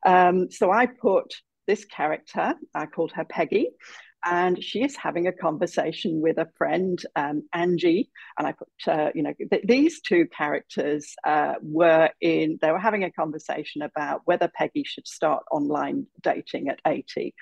[0.05, 1.33] Um, so I put
[1.67, 3.69] this character, I called her Peggy,
[4.23, 8.11] and she is having a conversation with a friend, um, Angie.
[8.37, 12.79] And I put, uh, you know, th- these two characters uh, were in, they were
[12.79, 17.33] having a conversation about whether Peggy should start online dating at 80.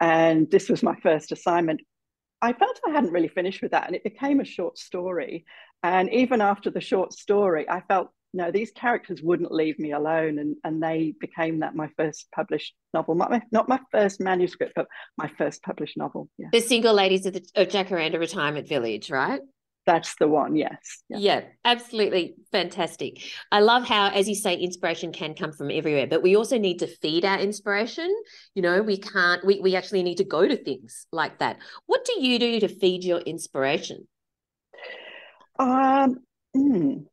[0.00, 1.80] And this was my first assignment.
[2.40, 5.44] I felt I hadn't really finished with that, and it became a short story.
[5.82, 10.38] And even after the short story, I felt no, these characters wouldn't leave me alone,
[10.38, 14.72] and and they became that my first published novel, not my, not my first manuscript,
[14.74, 14.86] but
[15.18, 16.28] my first published novel.
[16.38, 19.40] Yeah, the single ladies of the of Jacaranda Retirement Village, right?
[19.84, 20.54] That's the one.
[20.54, 21.02] Yes.
[21.08, 21.18] Yeah.
[21.18, 23.20] yeah, absolutely fantastic.
[23.50, 26.78] I love how, as you say, inspiration can come from everywhere, but we also need
[26.78, 28.14] to feed our inspiration.
[28.54, 29.44] You know, we can't.
[29.44, 31.58] We we actually need to go to things like that.
[31.86, 34.08] What do you do to feed your inspiration?
[35.58, 36.20] Um.
[36.56, 37.06] Mm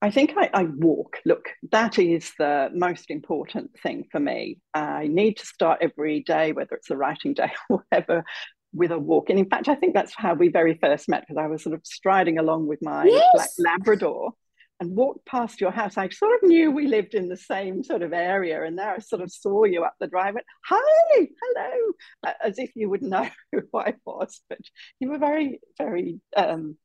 [0.00, 1.18] I think I, I, walk.
[1.24, 4.60] Look, that is the most important thing for me.
[4.72, 8.24] I need to start every day, whether it's a writing day or whatever,
[8.72, 9.30] with a walk.
[9.30, 11.74] And in fact, I think that's how we very first met because I was sort
[11.74, 13.24] of striding along with my yes.
[13.34, 14.32] black Labrador
[14.80, 15.96] and walked past your house.
[15.96, 18.98] I sort of knew we lived in the same sort of area, and there I
[18.98, 20.34] sort of saw you up the drive.
[20.34, 24.40] Went, Hi, hello, as if you would know who I was.
[24.48, 24.60] But
[25.00, 26.76] you were very, very um,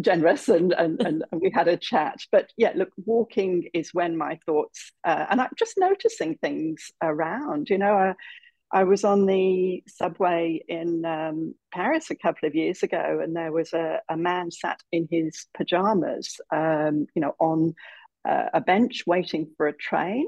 [0.00, 2.18] generous, and, and and we had a chat.
[2.30, 7.68] But yeah, look, walking is when my thoughts, uh, and I'm just noticing things around.
[7.70, 8.14] You know, uh,
[8.74, 13.52] I was on the subway in um, Paris a couple of years ago, and there
[13.52, 17.74] was a, a man sat in his pajamas, um, you know, on
[18.28, 20.26] uh, a bench waiting for a train.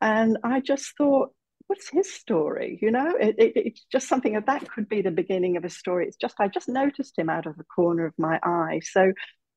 [0.00, 1.30] And I just thought,
[1.68, 2.76] what's his story?
[2.82, 5.70] You know, it, it, it's just something that that could be the beginning of a
[5.70, 6.08] story.
[6.08, 8.80] It's just I just noticed him out of the corner of my eye.
[8.82, 9.12] So,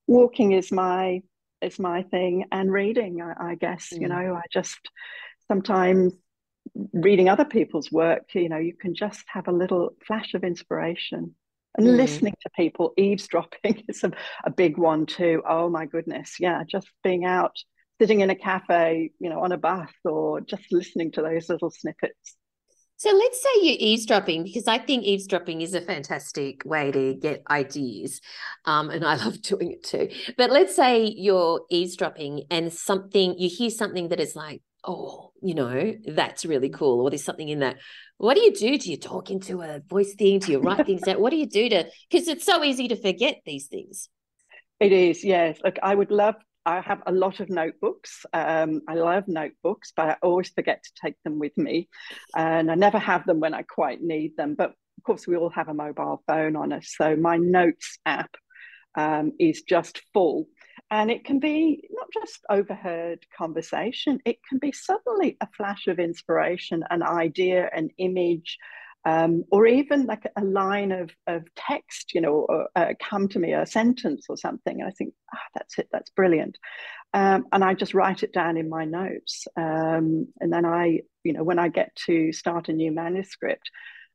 [0.05, 1.23] walking is my
[1.63, 3.89] is my thing, and reading, I, I guess.
[3.91, 4.01] Mm.
[4.01, 4.79] You know, I just
[5.47, 6.13] sometimes
[6.93, 11.36] reading other people's work, you know, you can just have a little flash of inspiration.
[11.77, 11.97] And mm.
[11.97, 14.12] listening to people, eavesdropping is a,
[14.43, 15.43] a big one too.
[15.47, 16.36] Oh my goodness.
[16.39, 17.55] Yeah, just being out,
[18.01, 21.71] sitting in a cafe, you know, on a bus or just listening to those little
[21.71, 22.36] snippets.
[22.99, 27.43] So let's say you're eavesdropping, because I think eavesdropping is a fantastic way to get
[27.49, 28.19] ideas.
[28.65, 30.10] Um, and I love doing it too.
[30.38, 35.53] But let's say you're eavesdropping and something, you hear something that is like, oh, you
[35.53, 37.77] know, that's really cool, or there's something in that.
[38.17, 38.77] What do you do?
[38.77, 40.39] Do you talk into a voice thing?
[40.39, 41.19] Do you write things out?
[41.19, 44.09] What do you do to, because it's so easy to forget these things.
[44.79, 45.59] It is, yes.
[45.63, 48.25] Look, I would love, I have a lot of notebooks.
[48.33, 51.89] Um, I love notebooks, but I always forget to take them with me.
[52.35, 54.55] And I never have them when I quite need them.
[54.55, 56.93] But of course, we all have a mobile phone on us.
[56.97, 58.31] So my notes app
[58.95, 60.47] um, is just full
[60.91, 65.99] and it can be not just overheard conversation, it can be suddenly a flash of
[65.99, 68.58] inspiration, an idea, an image,
[69.06, 73.39] um, or even like a line of, of text, you know, or, uh, come to
[73.39, 74.82] me, a sentence or something.
[74.82, 76.58] And I think, ah, oh, that's it, that's brilliant.
[77.13, 79.47] Um, and I just write it down in my notes.
[79.56, 83.69] Um, and then I, you know, when I get to start a new manuscript,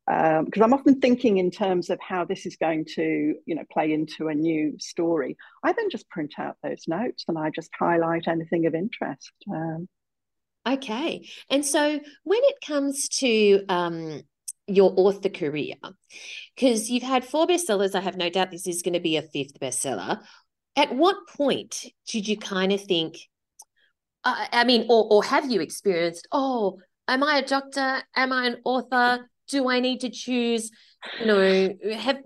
[0.07, 3.63] because um, I'm often thinking in terms of how this is going to, you know,
[3.71, 5.35] play into a new story.
[5.63, 9.31] I then just print out those notes and I just highlight anything of interest.
[9.51, 9.89] Um,
[10.67, 14.21] okay, and so when it comes to um,
[14.67, 15.75] your author career,
[16.55, 19.23] because you've had four bestsellers, I have no doubt this is going to be a
[19.23, 20.21] fifth bestseller.
[20.75, 23.17] At what point did you kind of think?
[24.23, 26.27] Uh, I mean, or or have you experienced?
[26.31, 28.03] Oh, am I a doctor?
[28.15, 29.27] Am I an author?
[29.47, 30.71] Do I need to choose?
[31.19, 32.17] You know, have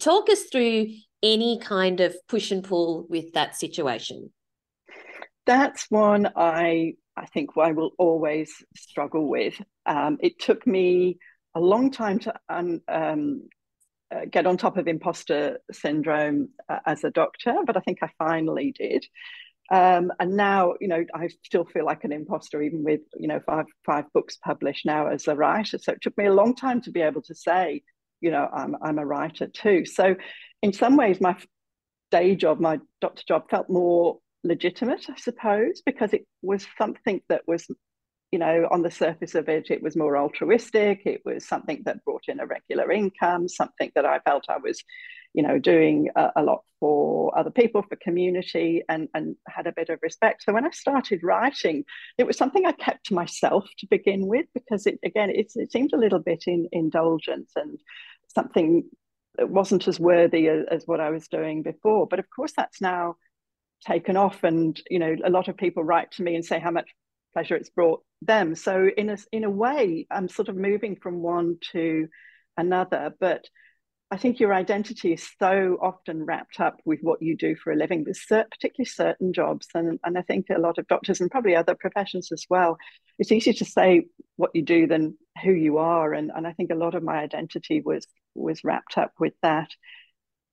[0.00, 0.88] talk us through
[1.22, 4.30] any kind of push and pull with that situation.
[5.46, 9.54] That's one I I think I will always struggle with.
[9.86, 11.18] Um, it took me
[11.54, 13.48] a long time to um, um,
[14.14, 18.10] uh, get on top of imposter syndrome uh, as a doctor, but I think I
[18.18, 19.06] finally did.
[19.70, 23.40] Um, and now, you know, I still feel like an imposter, even with you know
[23.46, 25.78] five five books published now as a writer.
[25.78, 27.82] So it took me a long time to be able to say,
[28.20, 29.84] you know, I'm I'm a writer too.
[29.86, 30.16] So,
[30.62, 31.36] in some ways, my
[32.10, 37.42] day job, my doctor job, felt more legitimate, I suppose, because it was something that
[37.46, 37.66] was
[38.34, 41.02] you know, on the surface of it, it was more altruistic.
[41.06, 44.82] It was something that brought in a regular income, something that I felt I was,
[45.34, 49.72] you know, doing a, a, lot for other people, for community, and, and had a
[49.72, 50.44] bit of respect.
[50.44, 51.84] So when I started writing,
[52.16, 55.72] it was something I kept to myself to begin with, because it, again, it, it
[55.72, 57.78] seemed a little bit in, indulgent and
[58.34, 58.84] something
[59.36, 62.06] that wasn't as worthy as, as what I was doing before.
[62.06, 63.16] But of course, that's now
[63.84, 66.70] taken off and you know a lot of people write to me and say how
[66.70, 66.88] much
[67.34, 68.54] pleasure it's brought them.
[68.54, 72.08] So in a in a way, I'm sort of moving from one to
[72.56, 73.44] another, but
[74.10, 77.76] I think your identity is so often wrapped up with what you do for a
[77.76, 78.04] living.
[78.04, 81.74] Cert, particularly certain jobs, and, and I think a lot of doctors and probably other
[81.74, 82.76] professions as well.
[83.18, 86.70] It's easier to say what you do than who you are, and, and I think
[86.70, 89.70] a lot of my identity was was wrapped up with that.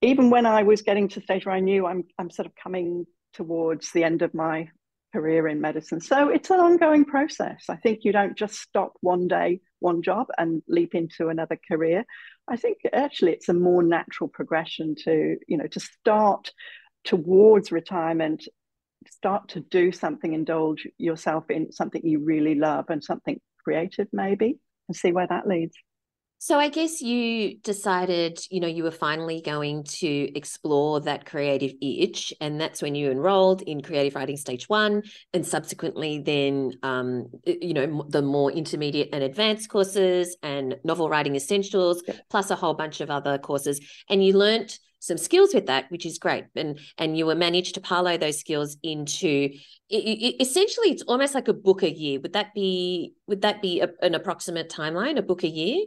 [0.02, 2.54] Even when I was getting to the stage where I knew I'm I'm sort of
[2.56, 4.70] coming towards the end of my
[5.14, 6.00] career in medicine.
[6.00, 7.66] So it's an ongoing process.
[7.70, 12.06] I think you don't just stop one day, one job, and leap into another career.
[12.50, 16.52] I think actually it's a more natural progression to, you know, to start
[17.04, 18.48] towards retirement,
[19.08, 24.60] start to do something, indulge yourself in something you really love and something creative, maybe,
[24.88, 25.76] and see where that leads.
[26.44, 31.74] So I guess you decided, you know, you were finally going to explore that creative
[31.80, 35.04] itch, and that's when you enrolled in creative writing stage one,
[35.36, 41.36] and subsequently then, um, you know, the more intermediate and advanced courses and novel writing
[41.36, 42.16] essentials, yeah.
[42.32, 46.08] plus a whole bunch of other courses, and you learnt some skills with that, which
[46.08, 50.90] is great, and and you were managed to parlay those skills into it, it, essentially
[50.90, 52.20] it's almost like a book a year.
[52.20, 55.86] Would that be would that be a, an approximate timeline, a book a year?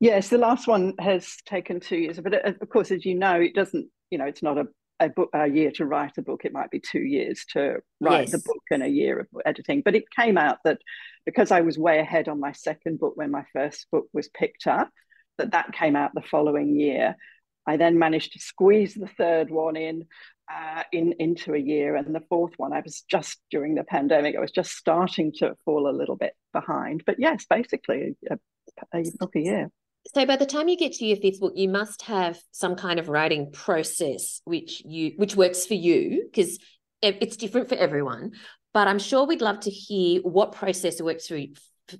[0.00, 3.40] Yes, the last one has taken two years, but uh, of course, as you know,
[3.40, 3.88] it doesn't.
[4.10, 4.66] You know, it's not a
[5.00, 6.44] a book a year to write a book.
[6.44, 8.32] It might be two years to write yes.
[8.32, 9.82] the book and a year of editing.
[9.84, 10.78] But it came out that
[11.24, 14.66] because I was way ahead on my second book when my first book was picked
[14.66, 14.90] up,
[15.38, 17.16] that that came out the following year.
[17.66, 20.06] I then managed to squeeze the third one in
[20.52, 24.36] uh, in into a year, and the fourth one I was just during the pandemic.
[24.36, 27.02] I was just starting to fall a little bit behind.
[27.04, 28.38] But yes, basically a,
[28.92, 29.70] a book a year.
[30.14, 32.98] So by the time you get to your fifth book, you must have some kind
[32.98, 36.58] of writing process which you which works for you because
[37.02, 38.32] it's different for everyone.
[38.72, 41.54] But I'm sure we'd love to hear what process works for you,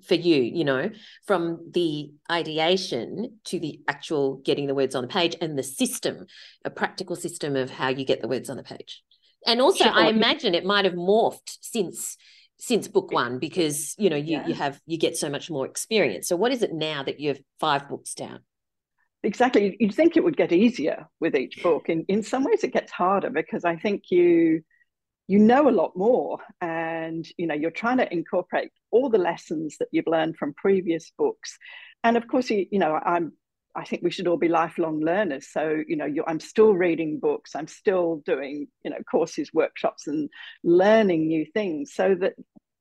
[0.07, 0.91] for you, you know,
[1.27, 6.27] from the ideation to the actual getting the words on the page and the system,
[6.65, 9.03] a practical system of how you get the words on the page.
[9.47, 9.93] And also, sure.
[9.93, 12.17] I imagine it might have morphed since
[12.59, 14.47] since book one because you know you, yeah.
[14.47, 16.29] you have you get so much more experience.
[16.29, 18.41] So what is it now that you have five books down?
[19.23, 19.77] Exactly.
[19.81, 21.89] You'd think it would get easier with each book.
[21.89, 24.63] In in some ways it gets harder because i think you
[25.27, 29.77] you know a lot more and you know you're trying to incorporate all the lessons
[29.79, 31.59] that you've learned from previous books.
[32.05, 33.33] And of course you, you know i'm
[33.79, 35.47] I think we should all be lifelong learners.
[35.53, 40.29] So, you know, I'm still reading books, I'm still doing, you know, courses, workshops, and
[40.65, 41.95] learning new things.
[41.95, 42.35] So that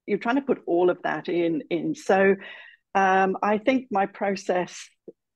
[0.07, 1.62] you're trying to put all of that in.
[1.69, 2.36] In so,
[2.95, 4.89] um, I think my process.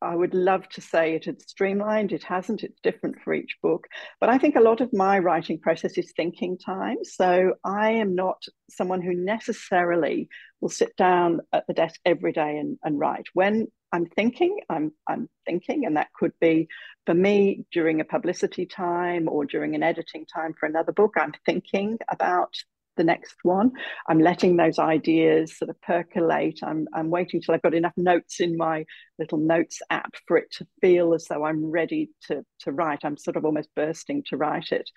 [0.04, 2.12] I would love to say it had streamlined.
[2.12, 2.64] It hasn't.
[2.64, 3.86] It's different for each book.
[4.20, 6.98] But I think a lot of my writing process is thinking time.
[7.04, 10.28] So I am not someone who necessarily
[10.60, 13.28] will sit down at the desk every day and, and write.
[13.36, 16.68] When I'm thinking, I'm I'm thinking, and that could be
[17.06, 21.14] for me during a publicity time or during an editing time for another book.
[21.18, 22.54] I'm thinking about
[22.98, 23.72] the next one.
[24.08, 26.60] I'm letting those ideas sort of percolate.
[26.64, 28.86] I'm I'm waiting till I've got enough notes in my
[29.20, 33.00] little notes app for it to feel as though I'm ready to to write.
[33.04, 34.90] I'm sort of almost bursting to write it.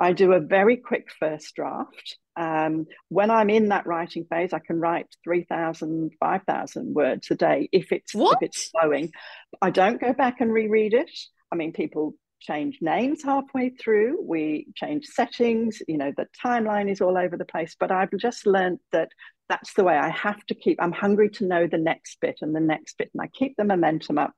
[0.00, 2.16] I do a very quick first draft.
[2.34, 7.68] Um, when I'm in that writing phase, I can write 3,000, 5,000 words a day
[7.70, 9.12] if it's, if it's flowing.
[9.60, 11.10] I don't go back and reread it.
[11.52, 17.02] I mean, people change names halfway through, we change settings, you know, the timeline is
[17.02, 17.76] all over the place.
[17.78, 19.10] But I've just learned that
[19.50, 20.80] that's the way I have to keep.
[20.80, 23.64] I'm hungry to know the next bit and the next bit, and I keep the
[23.64, 24.32] momentum up.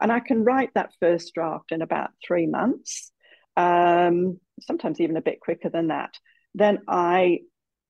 [0.00, 3.12] And I can write that first draft in about three months,
[3.56, 6.14] um, sometimes even a bit quicker than that.
[6.54, 7.40] Then I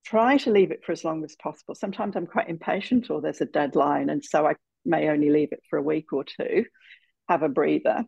[0.04, 1.74] try to leave it for as long as possible.
[1.74, 4.54] Sometimes I'm quite impatient or there's a deadline, and so I
[4.84, 6.66] may only leave it for a week or two,
[7.28, 8.04] have a breather.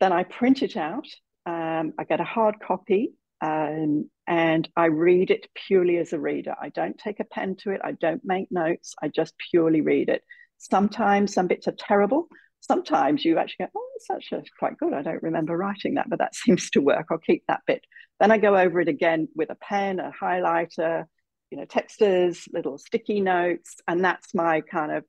[0.00, 1.06] Then I print it out.
[1.44, 6.54] Um, I get a hard copy um, and I read it purely as a reader.
[6.60, 7.80] I don't take a pen to it.
[7.84, 8.94] I don't make notes.
[9.00, 10.22] I just purely read it.
[10.58, 12.28] Sometimes some bits are terrible.
[12.66, 14.92] Sometimes you actually go, oh, that's actually quite good.
[14.92, 17.06] I don't remember writing that, but that seems to work.
[17.10, 17.84] I'll keep that bit.
[18.20, 21.04] Then I go over it again with a pen, a highlighter,
[21.50, 25.04] you know, texters, little sticky notes, and that's my kind of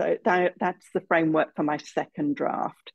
[0.00, 2.92] so that, that's the framework for my second draft.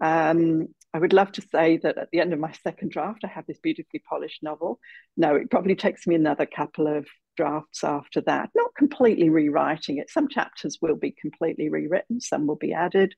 [0.00, 3.28] Um, I would love to say that at the end of my second draft, I
[3.28, 4.78] have this beautifully polished novel.
[5.16, 7.06] No, it probably takes me another couple of
[7.36, 10.10] drafts after that, not completely rewriting it.
[10.10, 13.14] Some chapters will be completely rewritten, some will be added,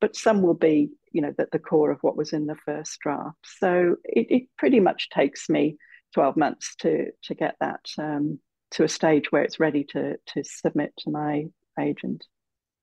[0.00, 2.98] but some will be, you know, at the core of what was in the first
[3.00, 3.38] draft.
[3.44, 5.76] So it, it pretty much takes me
[6.14, 8.38] 12 months to, to get that um,
[8.72, 11.44] to a stage where it's ready to, to submit to my
[11.80, 12.24] agent.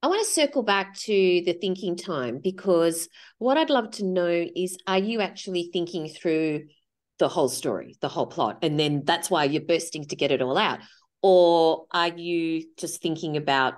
[0.01, 4.45] I want to circle back to the thinking time because what I'd love to know
[4.55, 6.67] is are you actually thinking through
[7.19, 10.41] the whole story, the whole plot, and then that's why you're bursting to get it
[10.41, 10.79] all out?
[11.21, 13.75] Or are you just thinking about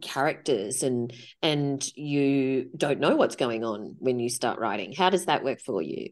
[0.00, 4.92] characters and and you don't know what's going on when you start writing?
[4.92, 6.08] How does that work for you?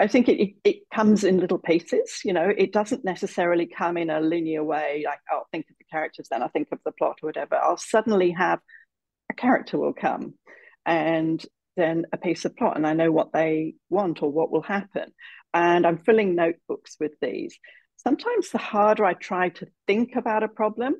[0.00, 2.20] I think it, it, comes in little pieces.
[2.24, 5.84] You know, it doesn't necessarily come in a linear way, like, oh, think of the
[5.90, 7.56] characters, then I think of the plot or whatever.
[7.56, 8.60] I'll suddenly have
[9.28, 10.34] a character will come
[10.86, 11.44] and
[11.78, 15.12] then a piece of plot, and I know what they want or what will happen.
[15.54, 17.58] And I'm filling notebooks with these.
[17.96, 20.96] Sometimes the harder I try to think about a problem,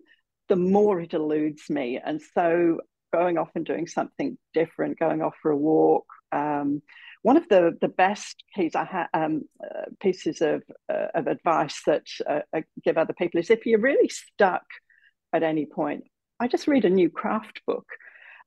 [0.49, 2.01] the more it eludes me.
[2.03, 2.81] And so
[3.13, 6.81] going off and doing something different, going off for a walk, um,
[7.23, 10.63] one of the, the best I ha- um, uh, pieces of,
[10.93, 14.65] uh, of advice that uh, I give other people is if you're really stuck
[15.33, 16.05] at any point,
[16.41, 17.87] I just read a new craft book.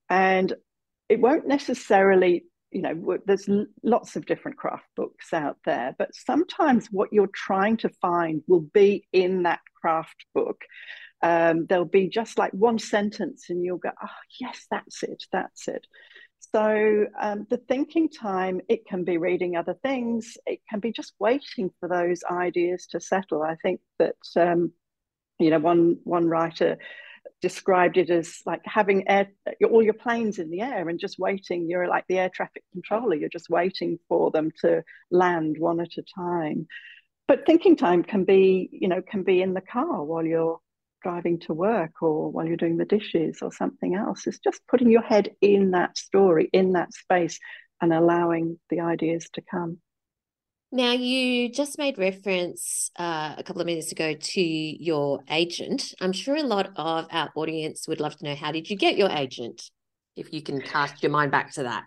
[0.09, 0.53] And
[1.11, 3.49] it won't necessarily, you know, there's
[3.83, 8.65] lots of different craft books out there, but sometimes what you're trying to find will
[8.73, 10.61] be in that craft book.
[11.21, 15.67] Um, there'll be just like one sentence, and you'll go, oh, yes, that's it, that's
[15.67, 15.85] it.
[16.55, 20.37] So um, the thinking time, it can be reading other things.
[20.45, 23.43] It can be just waiting for those ideas to settle.
[23.43, 24.71] I think that um,
[25.39, 26.77] you know one one writer
[27.41, 29.29] described it as like having air
[29.69, 31.67] all your planes in the air and just waiting.
[31.69, 33.15] You're like the air traffic controller.
[33.15, 36.67] You're just waiting for them to land one at a time.
[37.27, 40.59] But thinking time can be you know can be in the car while you're
[41.01, 44.27] driving to work or while you're doing the dishes or something else.
[44.27, 47.39] It's just putting your head in that story, in that space,
[47.81, 49.79] and allowing the ideas to come.
[50.73, 55.93] Now, you just made reference uh, a couple of minutes ago to your agent.
[55.99, 58.95] I'm sure a lot of our audience would love to know how did you get
[58.95, 59.69] your agent?
[60.15, 61.83] If you can cast your mind back to that.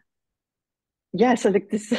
[1.14, 1.95] Yeah, so like this,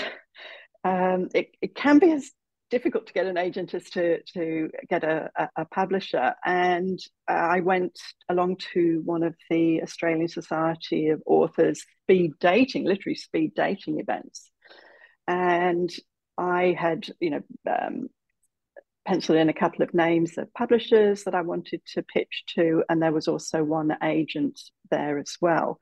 [0.84, 2.30] um, it, it can be as
[2.70, 6.34] difficult to get an agent as to to get a, a, publisher.
[6.44, 7.98] And uh, I went
[8.30, 14.52] along to one of the Australian Society of Authors speed dating, literally speed dating events,
[15.28, 15.90] and
[16.38, 17.42] I had you know.
[17.70, 18.10] Um,
[19.06, 23.02] penciled in a couple of names of publishers that I wanted to pitch to, and
[23.02, 24.60] there was also one agent
[24.90, 25.78] there as well.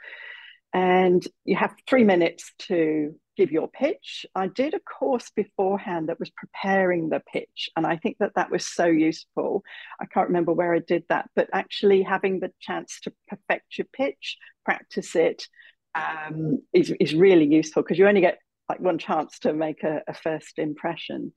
[0.74, 4.26] And you have three minutes to give your pitch.
[4.36, 8.51] I did a course beforehand that was preparing the pitch, and I think that that
[8.51, 9.64] was so useful.
[10.01, 13.88] I can't remember where I did that, but actually having the chance to perfect your
[13.93, 15.47] pitch, practice it,
[15.95, 18.39] um, is is really useful because you only get
[18.70, 21.34] like one chance to make a, a first impression.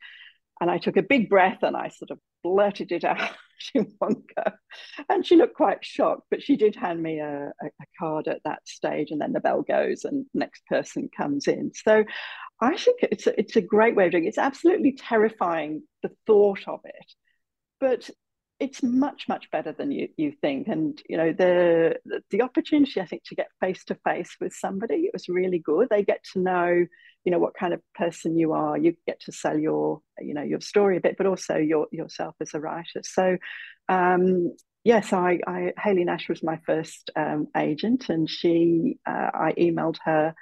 [0.60, 3.32] And I took a big breath and I sort of blurted it out
[3.74, 4.52] in one go.
[5.08, 8.42] And she looked quite shocked, but she did hand me a, a, a card at
[8.44, 9.10] that stage.
[9.10, 11.72] And then the bell goes and next person comes in.
[11.74, 12.04] So
[12.60, 14.28] I think it's a, it's a great way of doing it.
[14.28, 17.12] It's absolutely terrifying, the thought of it.
[17.80, 18.08] But
[18.58, 20.68] it's much much better than you you think.
[20.68, 21.96] And you know the
[22.30, 25.88] the opportunity i think to get face to face with somebody it was really good.
[25.90, 26.86] They get to know
[27.24, 28.78] you know what kind of person you are.
[28.78, 32.34] You get to sell your you know your story a bit but also your yourself
[32.40, 33.02] as a writer.
[33.02, 33.36] So
[33.88, 34.52] um
[34.84, 39.96] yes i, I Haylee Nash was my first um, agent and she uh, i emailed
[40.04, 40.34] her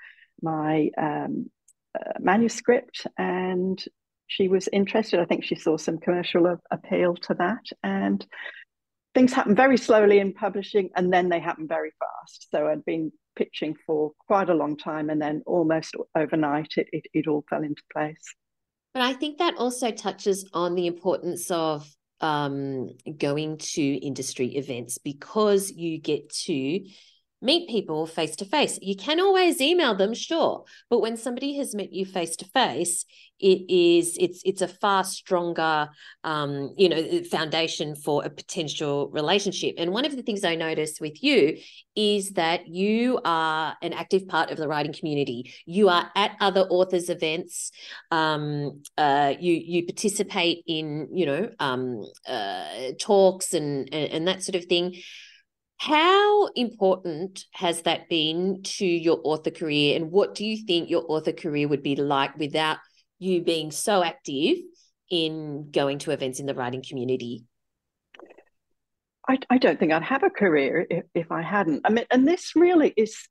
[0.42, 1.50] my um,
[1.98, 3.82] uh, manuscript and
[4.26, 8.26] she was interested i think she saw some commercial appeal to that and
[9.14, 12.48] things happen very slowly in publishing and then they happen very fast.
[12.50, 17.04] So I'd been pitching for quite a long time and then almost overnight it, it,
[17.14, 18.34] it all fell into place.
[18.92, 21.88] But I think that also touches on the importance of
[22.20, 26.80] um, going to industry events because you get to
[27.44, 28.78] meet people face to face.
[28.82, 33.04] You can always email them, sure, but when somebody has met you face to face,
[33.40, 35.88] it is it's it's a far stronger
[36.22, 39.74] um, you know foundation for a potential relationship.
[39.76, 41.58] And one of the things I noticed with you
[41.96, 45.52] is that you are an active part of the writing community.
[45.66, 47.72] You are at other authors' events.
[48.10, 54.42] Um, uh, you you participate in you know um, uh, talks and, and and that
[54.42, 54.94] sort of thing
[55.78, 59.96] how important has that been to your author career?
[59.96, 62.78] And what do you think your author career would be like without
[63.18, 64.58] you being so active
[65.10, 67.44] in going to events in the writing community?
[69.28, 71.82] I, I don't think I'd have a career if, if I hadn't.
[71.84, 73.28] I mean, and this really is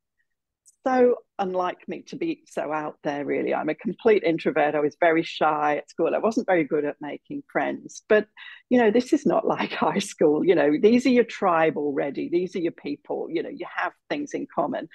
[0.86, 3.54] so unlike me to be so out there, really.
[3.54, 4.76] I'm a complete introvert.
[4.76, 6.14] I was very shy at school.
[6.14, 8.04] I wasn't very good at making friends.
[8.08, 8.28] But,
[8.70, 10.46] you know, this is not like high school.
[10.46, 13.28] You know, these are your tribe already, these are your people.
[13.30, 14.90] You know, you have things in common.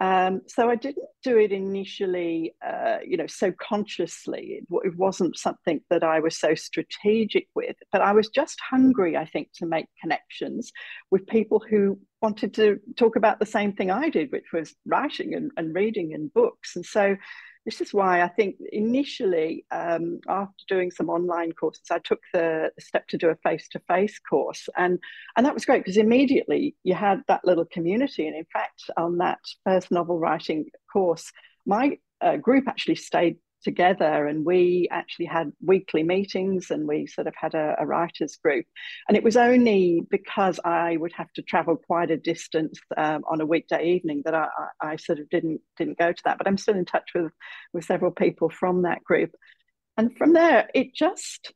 [0.00, 4.58] Um, so I didn't do it initially, uh, you know, so consciously.
[4.60, 9.16] It, it, wasn't something that I was so strategic with, but I was just hungry,
[9.16, 10.72] I think, to make connections
[11.12, 15.34] with people who wanted to talk about the same thing I did, which was writing
[15.34, 16.74] and, and reading and books.
[16.74, 17.16] And so
[17.64, 22.70] this is why I think initially, um, after doing some online courses, I took the,
[22.78, 24.98] step to do a face-to-face course, and
[25.36, 28.26] and that was great because immediately you had that little community.
[28.26, 31.32] And in fact, on that first novel writing course,
[31.66, 37.26] my uh, group actually stayed together and we actually had weekly meetings and we sort
[37.26, 38.66] of had a, a, writers group.
[39.08, 43.40] And it was only because i would have to travel quite a distance um, on
[43.40, 44.48] a weekday evening that I,
[44.80, 46.38] I, sort of didn't didn't go to that.
[46.38, 47.32] But i'm still in touch with
[47.72, 49.34] with several people from that group.
[49.96, 51.52] And from there it just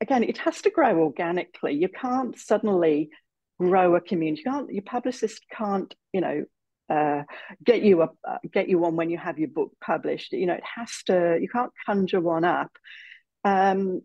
[0.00, 1.74] again it has to grow organically.
[1.74, 3.10] You can't suddenly
[3.58, 4.42] grow a community.
[4.44, 6.44] You can't your publicist can't you know
[6.92, 7.22] uh,
[7.64, 10.32] get you a uh, get you one when you have your book published.
[10.32, 11.38] You know, it has to.
[11.40, 12.70] You can't conjure one up.
[13.44, 14.02] Um,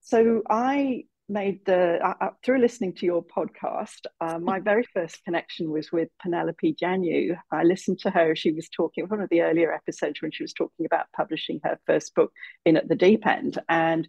[0.00, 4.06] so I made the uh, through listening to your podcast.
[4.20, 7.36] Uh, my very first connection was with Penelope Janu.
[7.50, 8.36] I listened to her.
[8.36, 11.78] She was talking one of the earlier episodes when she was talking about publishing her
[11.86, 12.32] first book
[12.64, 14.06] in at the deep end and.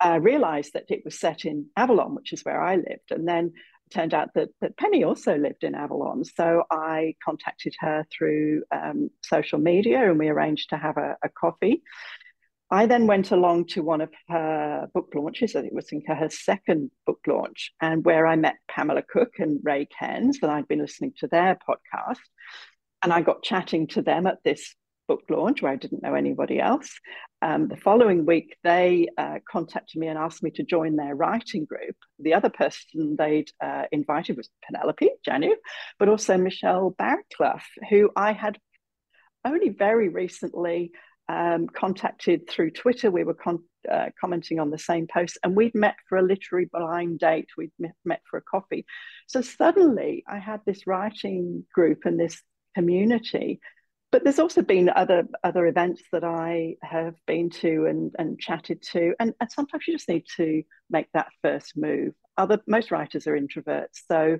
[0.00, 3.10] I realized that it was set in Avalon, which is where I lived.
[3.10, 3.54] And then
[3.90, 6.24] turned out that, that Penny also lived in Avalon.
[6.24, 11.28] So I contacted her through um, social media and we arranged to have a, a,
[11.28, 11.82] coffee.
[12.70, 15.56] I then went along to one of her book launches.
[15.56, 19.38] I think it was in her second book launch, and where I met Pamela Cook
[19.38, 22.18] and Rae Cairns, and I'd been listening to their podcast.
[23.02, 24.74] And I got chatting to them at this
[25.08, 26.90] book launch where I didn't know anybody else.
[27.42, 31.64] Um, the following week, they uh, contacted me and asked me to join their writing
[31.64, 31.96] group.
[32.20, 35.54] The other person they'd uh, invited was Penelope Janu,
[35.98, 38.58] but also Michelle Barraclough, who I had
[39.44, 40.92] only very recently
[41.28, 43.10] um, contacted through Twitter.
[43.10, 46.68] We were con- uh, commenting on the same post, and we'd met for a literary
[46.70, 47.48] blind date.
[47.56, 47.72] We'd
[48.04, 48.84] met for a coffee.
[49.26, 52.42] So suddenly, I had this writing group and this
[52.74, 53.60] community
[54.10, 58.82] but there's also been other other events that I have been to and, and chatted
[58.92, 62.14] to, and, and sometimes you just need to make that first move.
[62.36, 64.38] Other most writers are introverts, so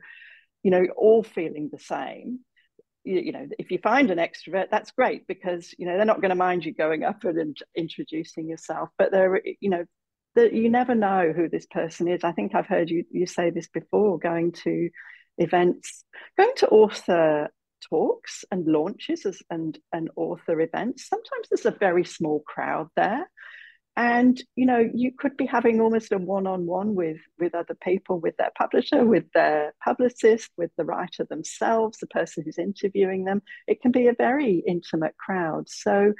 [0.62, 2.40] you know, all feeling the same.
[3.04, 6.20] You, you know, if you find an extrovert, that's great because you know they're not
[6.20, 8.88] going to mind you going up and, introducing yourself.
[8.98, 9.84] But they're, you know,
[10.34, 12.24] that you never know who this person is.
[12.24, 14.88] I think I've heard you you say this before, going to
[15.38, 16.04] events,
[16.36, 17.50] going to author
[17.88, 23.28] talks and launches as, and, and author events, sometimes there's a very small crowd there.
[23.96, 28.36] And you know, you could be having almost a one-on-one with with other people, with
[28.36, 33.42] their publisher, with their publicist, with the writer themselves, the person who's interviewing them.
[33.66, 35.68] It can be a very intimate crowd.
[35.68, 36.14] So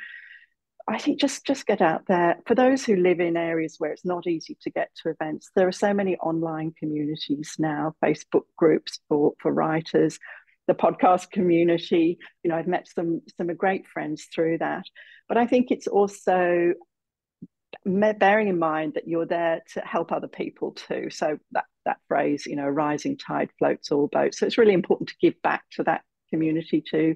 [0.88, 2.40] I think just just get out there.
[2.46, 5.68] For those who live in areas where it's not easy to get to events, there
[5.68, 10.18] are so many online communities now, Facebook groups for for writers,
[10.68, 12.18] the podcast community.
[12.44, 14.84] You know, I've met some some great friends through that.
[15.28, 16.74] But I think it's also
[17.84, 21.10] bearing in mind that you're there to help other people too.
[21.10, 24.38] So that that phrase, you know, rising tide floats all boats.
[24.38, 27.14] So it's really important to give back to that community to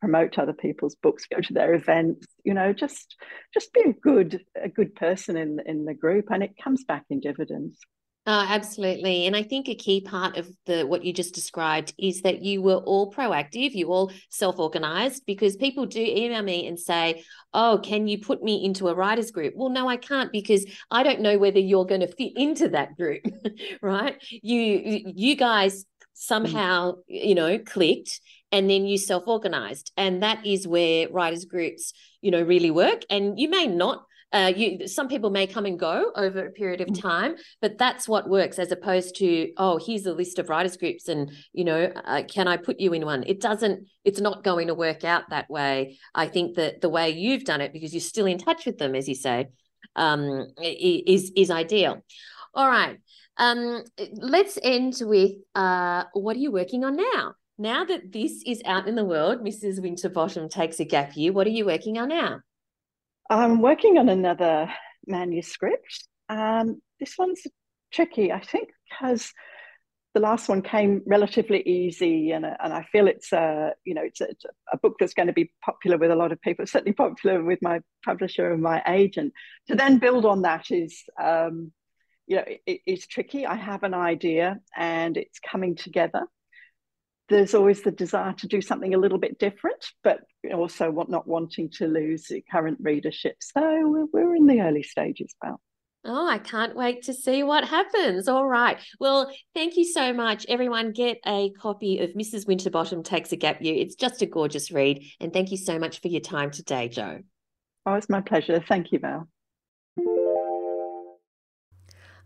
[0.00, 3.16] promote other people's books, go to their events, you know, just
[3.54, 7.04] just be a good a good person in in the group, and it comes back
[7.10, 7.78] in dividends.
[8.26, 9.26] Oh, absolutely.
[9.26, 12.60] And I think a key part of the what you just described is that you
[12.60, 18.06] were all proactive, you all self-organized because people do email me and say, "Oh, can
[18.06, 21.38] you put me into a writers group?" Well, no, I can't because I don't know
[21.38, 23.22] whether you're going to fit into that group,
[23.82, 24.22] right?
[24.30, 25.86] You you guys mm.
[26.12, 28.20] somehow, you know, clicked
[28.52, 29.92] and then you self-organized.
[29.96, 34.52] And that is where writers groups, you know, really work and you may not uh,
[34.54, 37.00] you some people may come and go over a period of mm.
[37.00, 41.08] time, but that's what works as opposed to oh here's a list of writers groups
[41.08, 43.24] and you know uh, can I put you in one?
[43.26, 43.86] It doesn't.
[44.04, 45.98] It's not going to work out that way.
[46.14, 48.94] I think that the way you've done it because you're still in touch with them,
[48.94, 49.48] as you say,
[49.96, 52.04] um, is is ideal.
[52.54, 52.98] All right.
[53.38, 57.34] Um, let's end with uh, what are you working on now?
[57.56, 59.80] Now that this is out in the world, Mrs.
[59.80, 61.32] Winterbottom takes a gap year.
[61.32, 62.40] What are you working on now?
[63.30, 64.72] I'm working on another
[65.06, 66.06] manuscript.
[66.28, 67.42] Um, this one's
[67.92, 69.32] tricky, I think, because
[70.14, 74.20] the last one came relatively easy, and, and I feel it's a you know it's
[74.20, 76.66] a, it's a, book that's going to be popular with a lot of people.
[76.66, 79.34] Certainly popular with my publisher and my agent.
[79.68, 81.72] To then build on that is um,
[82.26, 83.46] you know it, it's tricky.
[83.46, 86.26] I have an idea, and it's coming together
[87.28, 90.20] there's always the desire to do something a little bit different, but
[90.52, 93.36] also not wanting to lose the current readership.
[93.40, 95.60] So we're in the early stages, Val.
[96.04, 98.28] Oh, I can't wait to see what happens.
[98.28, 98.78] All right.
[99.00, 100.46] Well, thank you so much.
[100.48, 102.46] Everyone, get a copy of Mrs.
[102.46, 103.74] Winterbottom Takes a Gap Year.
[103.74, 105.04] It's just a gorgeous read.
[105.20, 107.20] And thank you so much for your time today, Joe.
[107.84, 108.62] Oh, it's my pleasure.
[108.66, 109.28] Thank you, Val.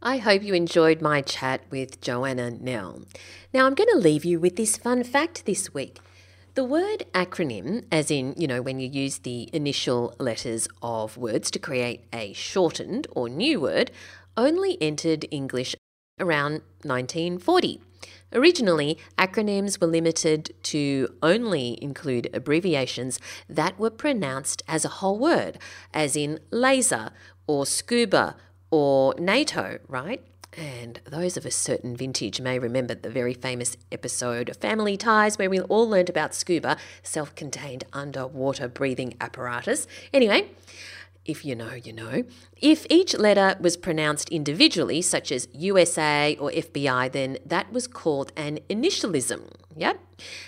[0.02, 3.04] I hope you enjoyed my chat with Joanna Nell.
[3.54, 5.98] Now, I'm going to leave you with this fun fact this week.
[6.54, 11.50] The word acronym, as in, you know, when you use the initial letters of words
[11.52, 13.90] to create a shortened or new word,
[14.36, 15.74] only entered English
[16.20, 17.80] around 1940.
[18.34, 25.58] Originally, acronyms were limited to only include abbreviations that were pronounced as a whole word,
[25.94, 27.12] as in laser
[27.46, 28.36] or scuba
[28.70, 30.22] or NATO, right?
[30.56, 35.38] And those of a certain vintage may remember the very famous episode of Family Ties
[35.38, 39.86] where we all learned about scuba, self contained underwater breathing apparatus.
[40.12, 40.50] Anyway,
[41.24, 42.24] if you know, you know.
[42.60, 48.32] If each letter was pronounced individually, such as USA or FBI, then that was called
[48.36, 49.52] an initialism.
[49.76, 50.00] Yep.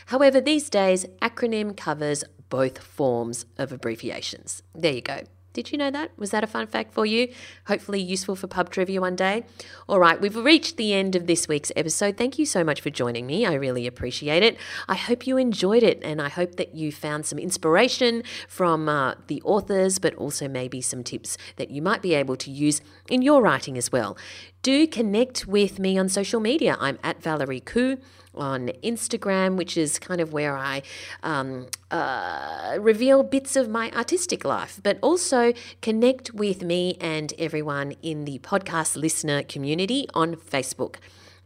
[0.07, 4.63] However, these days, acronym covers both forms of abbreviations.
[4.75, 5.23] There you go.
[5.55, 6.11] Did you know that?
[6.19, 7.33] Was that a fun fact for you?
[7.69, 9.45] Hopefully useful for pub trivia one day.
[9.89, 12.17] All right, we've reached the end of this week's episode.
[12.17, 13.47] Thank you so much for joining me.
[13.47, 14.59] I really appreciate it.
[14.89, 19.15] I hope you enjoyed it and I hope that you found some inspiration from uh,
[19.29, 23.23] the authors, but also maybe some tips that you might be able to use in
[23.23, 24.17] your writing as well.
[24.63, 26.77] Do connect with me on social media.
[26.81, 27.99] I'm at Valerie Khoo
[28.35, 30.83] on Instagram, which is kind of where I
[31.23, 35.53] um, uh, reveal bits of my artistic life, but also
[35.83, 40.97] connect with me and everyone in the podcast listener community on Facebook.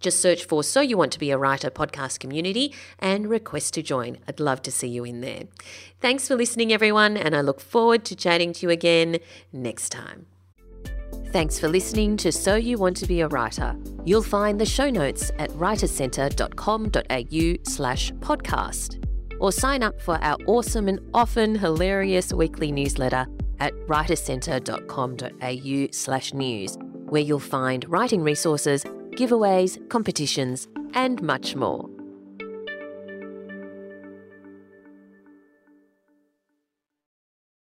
[0.01, 3.83] Just search for So You Want to Be a Writer podcast community and request to
[3.83, 4.19] join.
[4.29, 5.45] I'd love to see you in there.
[6.01, 9.19] Thanks for listening, everyone, and I look forward to chatting to you again
[9.53, 10.27] next time.
[11.31, 13.76] Thanks for listening to So You Want to Be a Writer.
[14.07, 19.05] You'll find the show notes at writerscentre.com.au slash podcast.
[19.39, 23.26] Or sign up for our awesome and often hilarious weekly newsletter
[23.61, 26.79] at writerscentre.com.au slash news,
[27.11, 31.91] where you'll find writing resources, giveaways, competitions, and much more.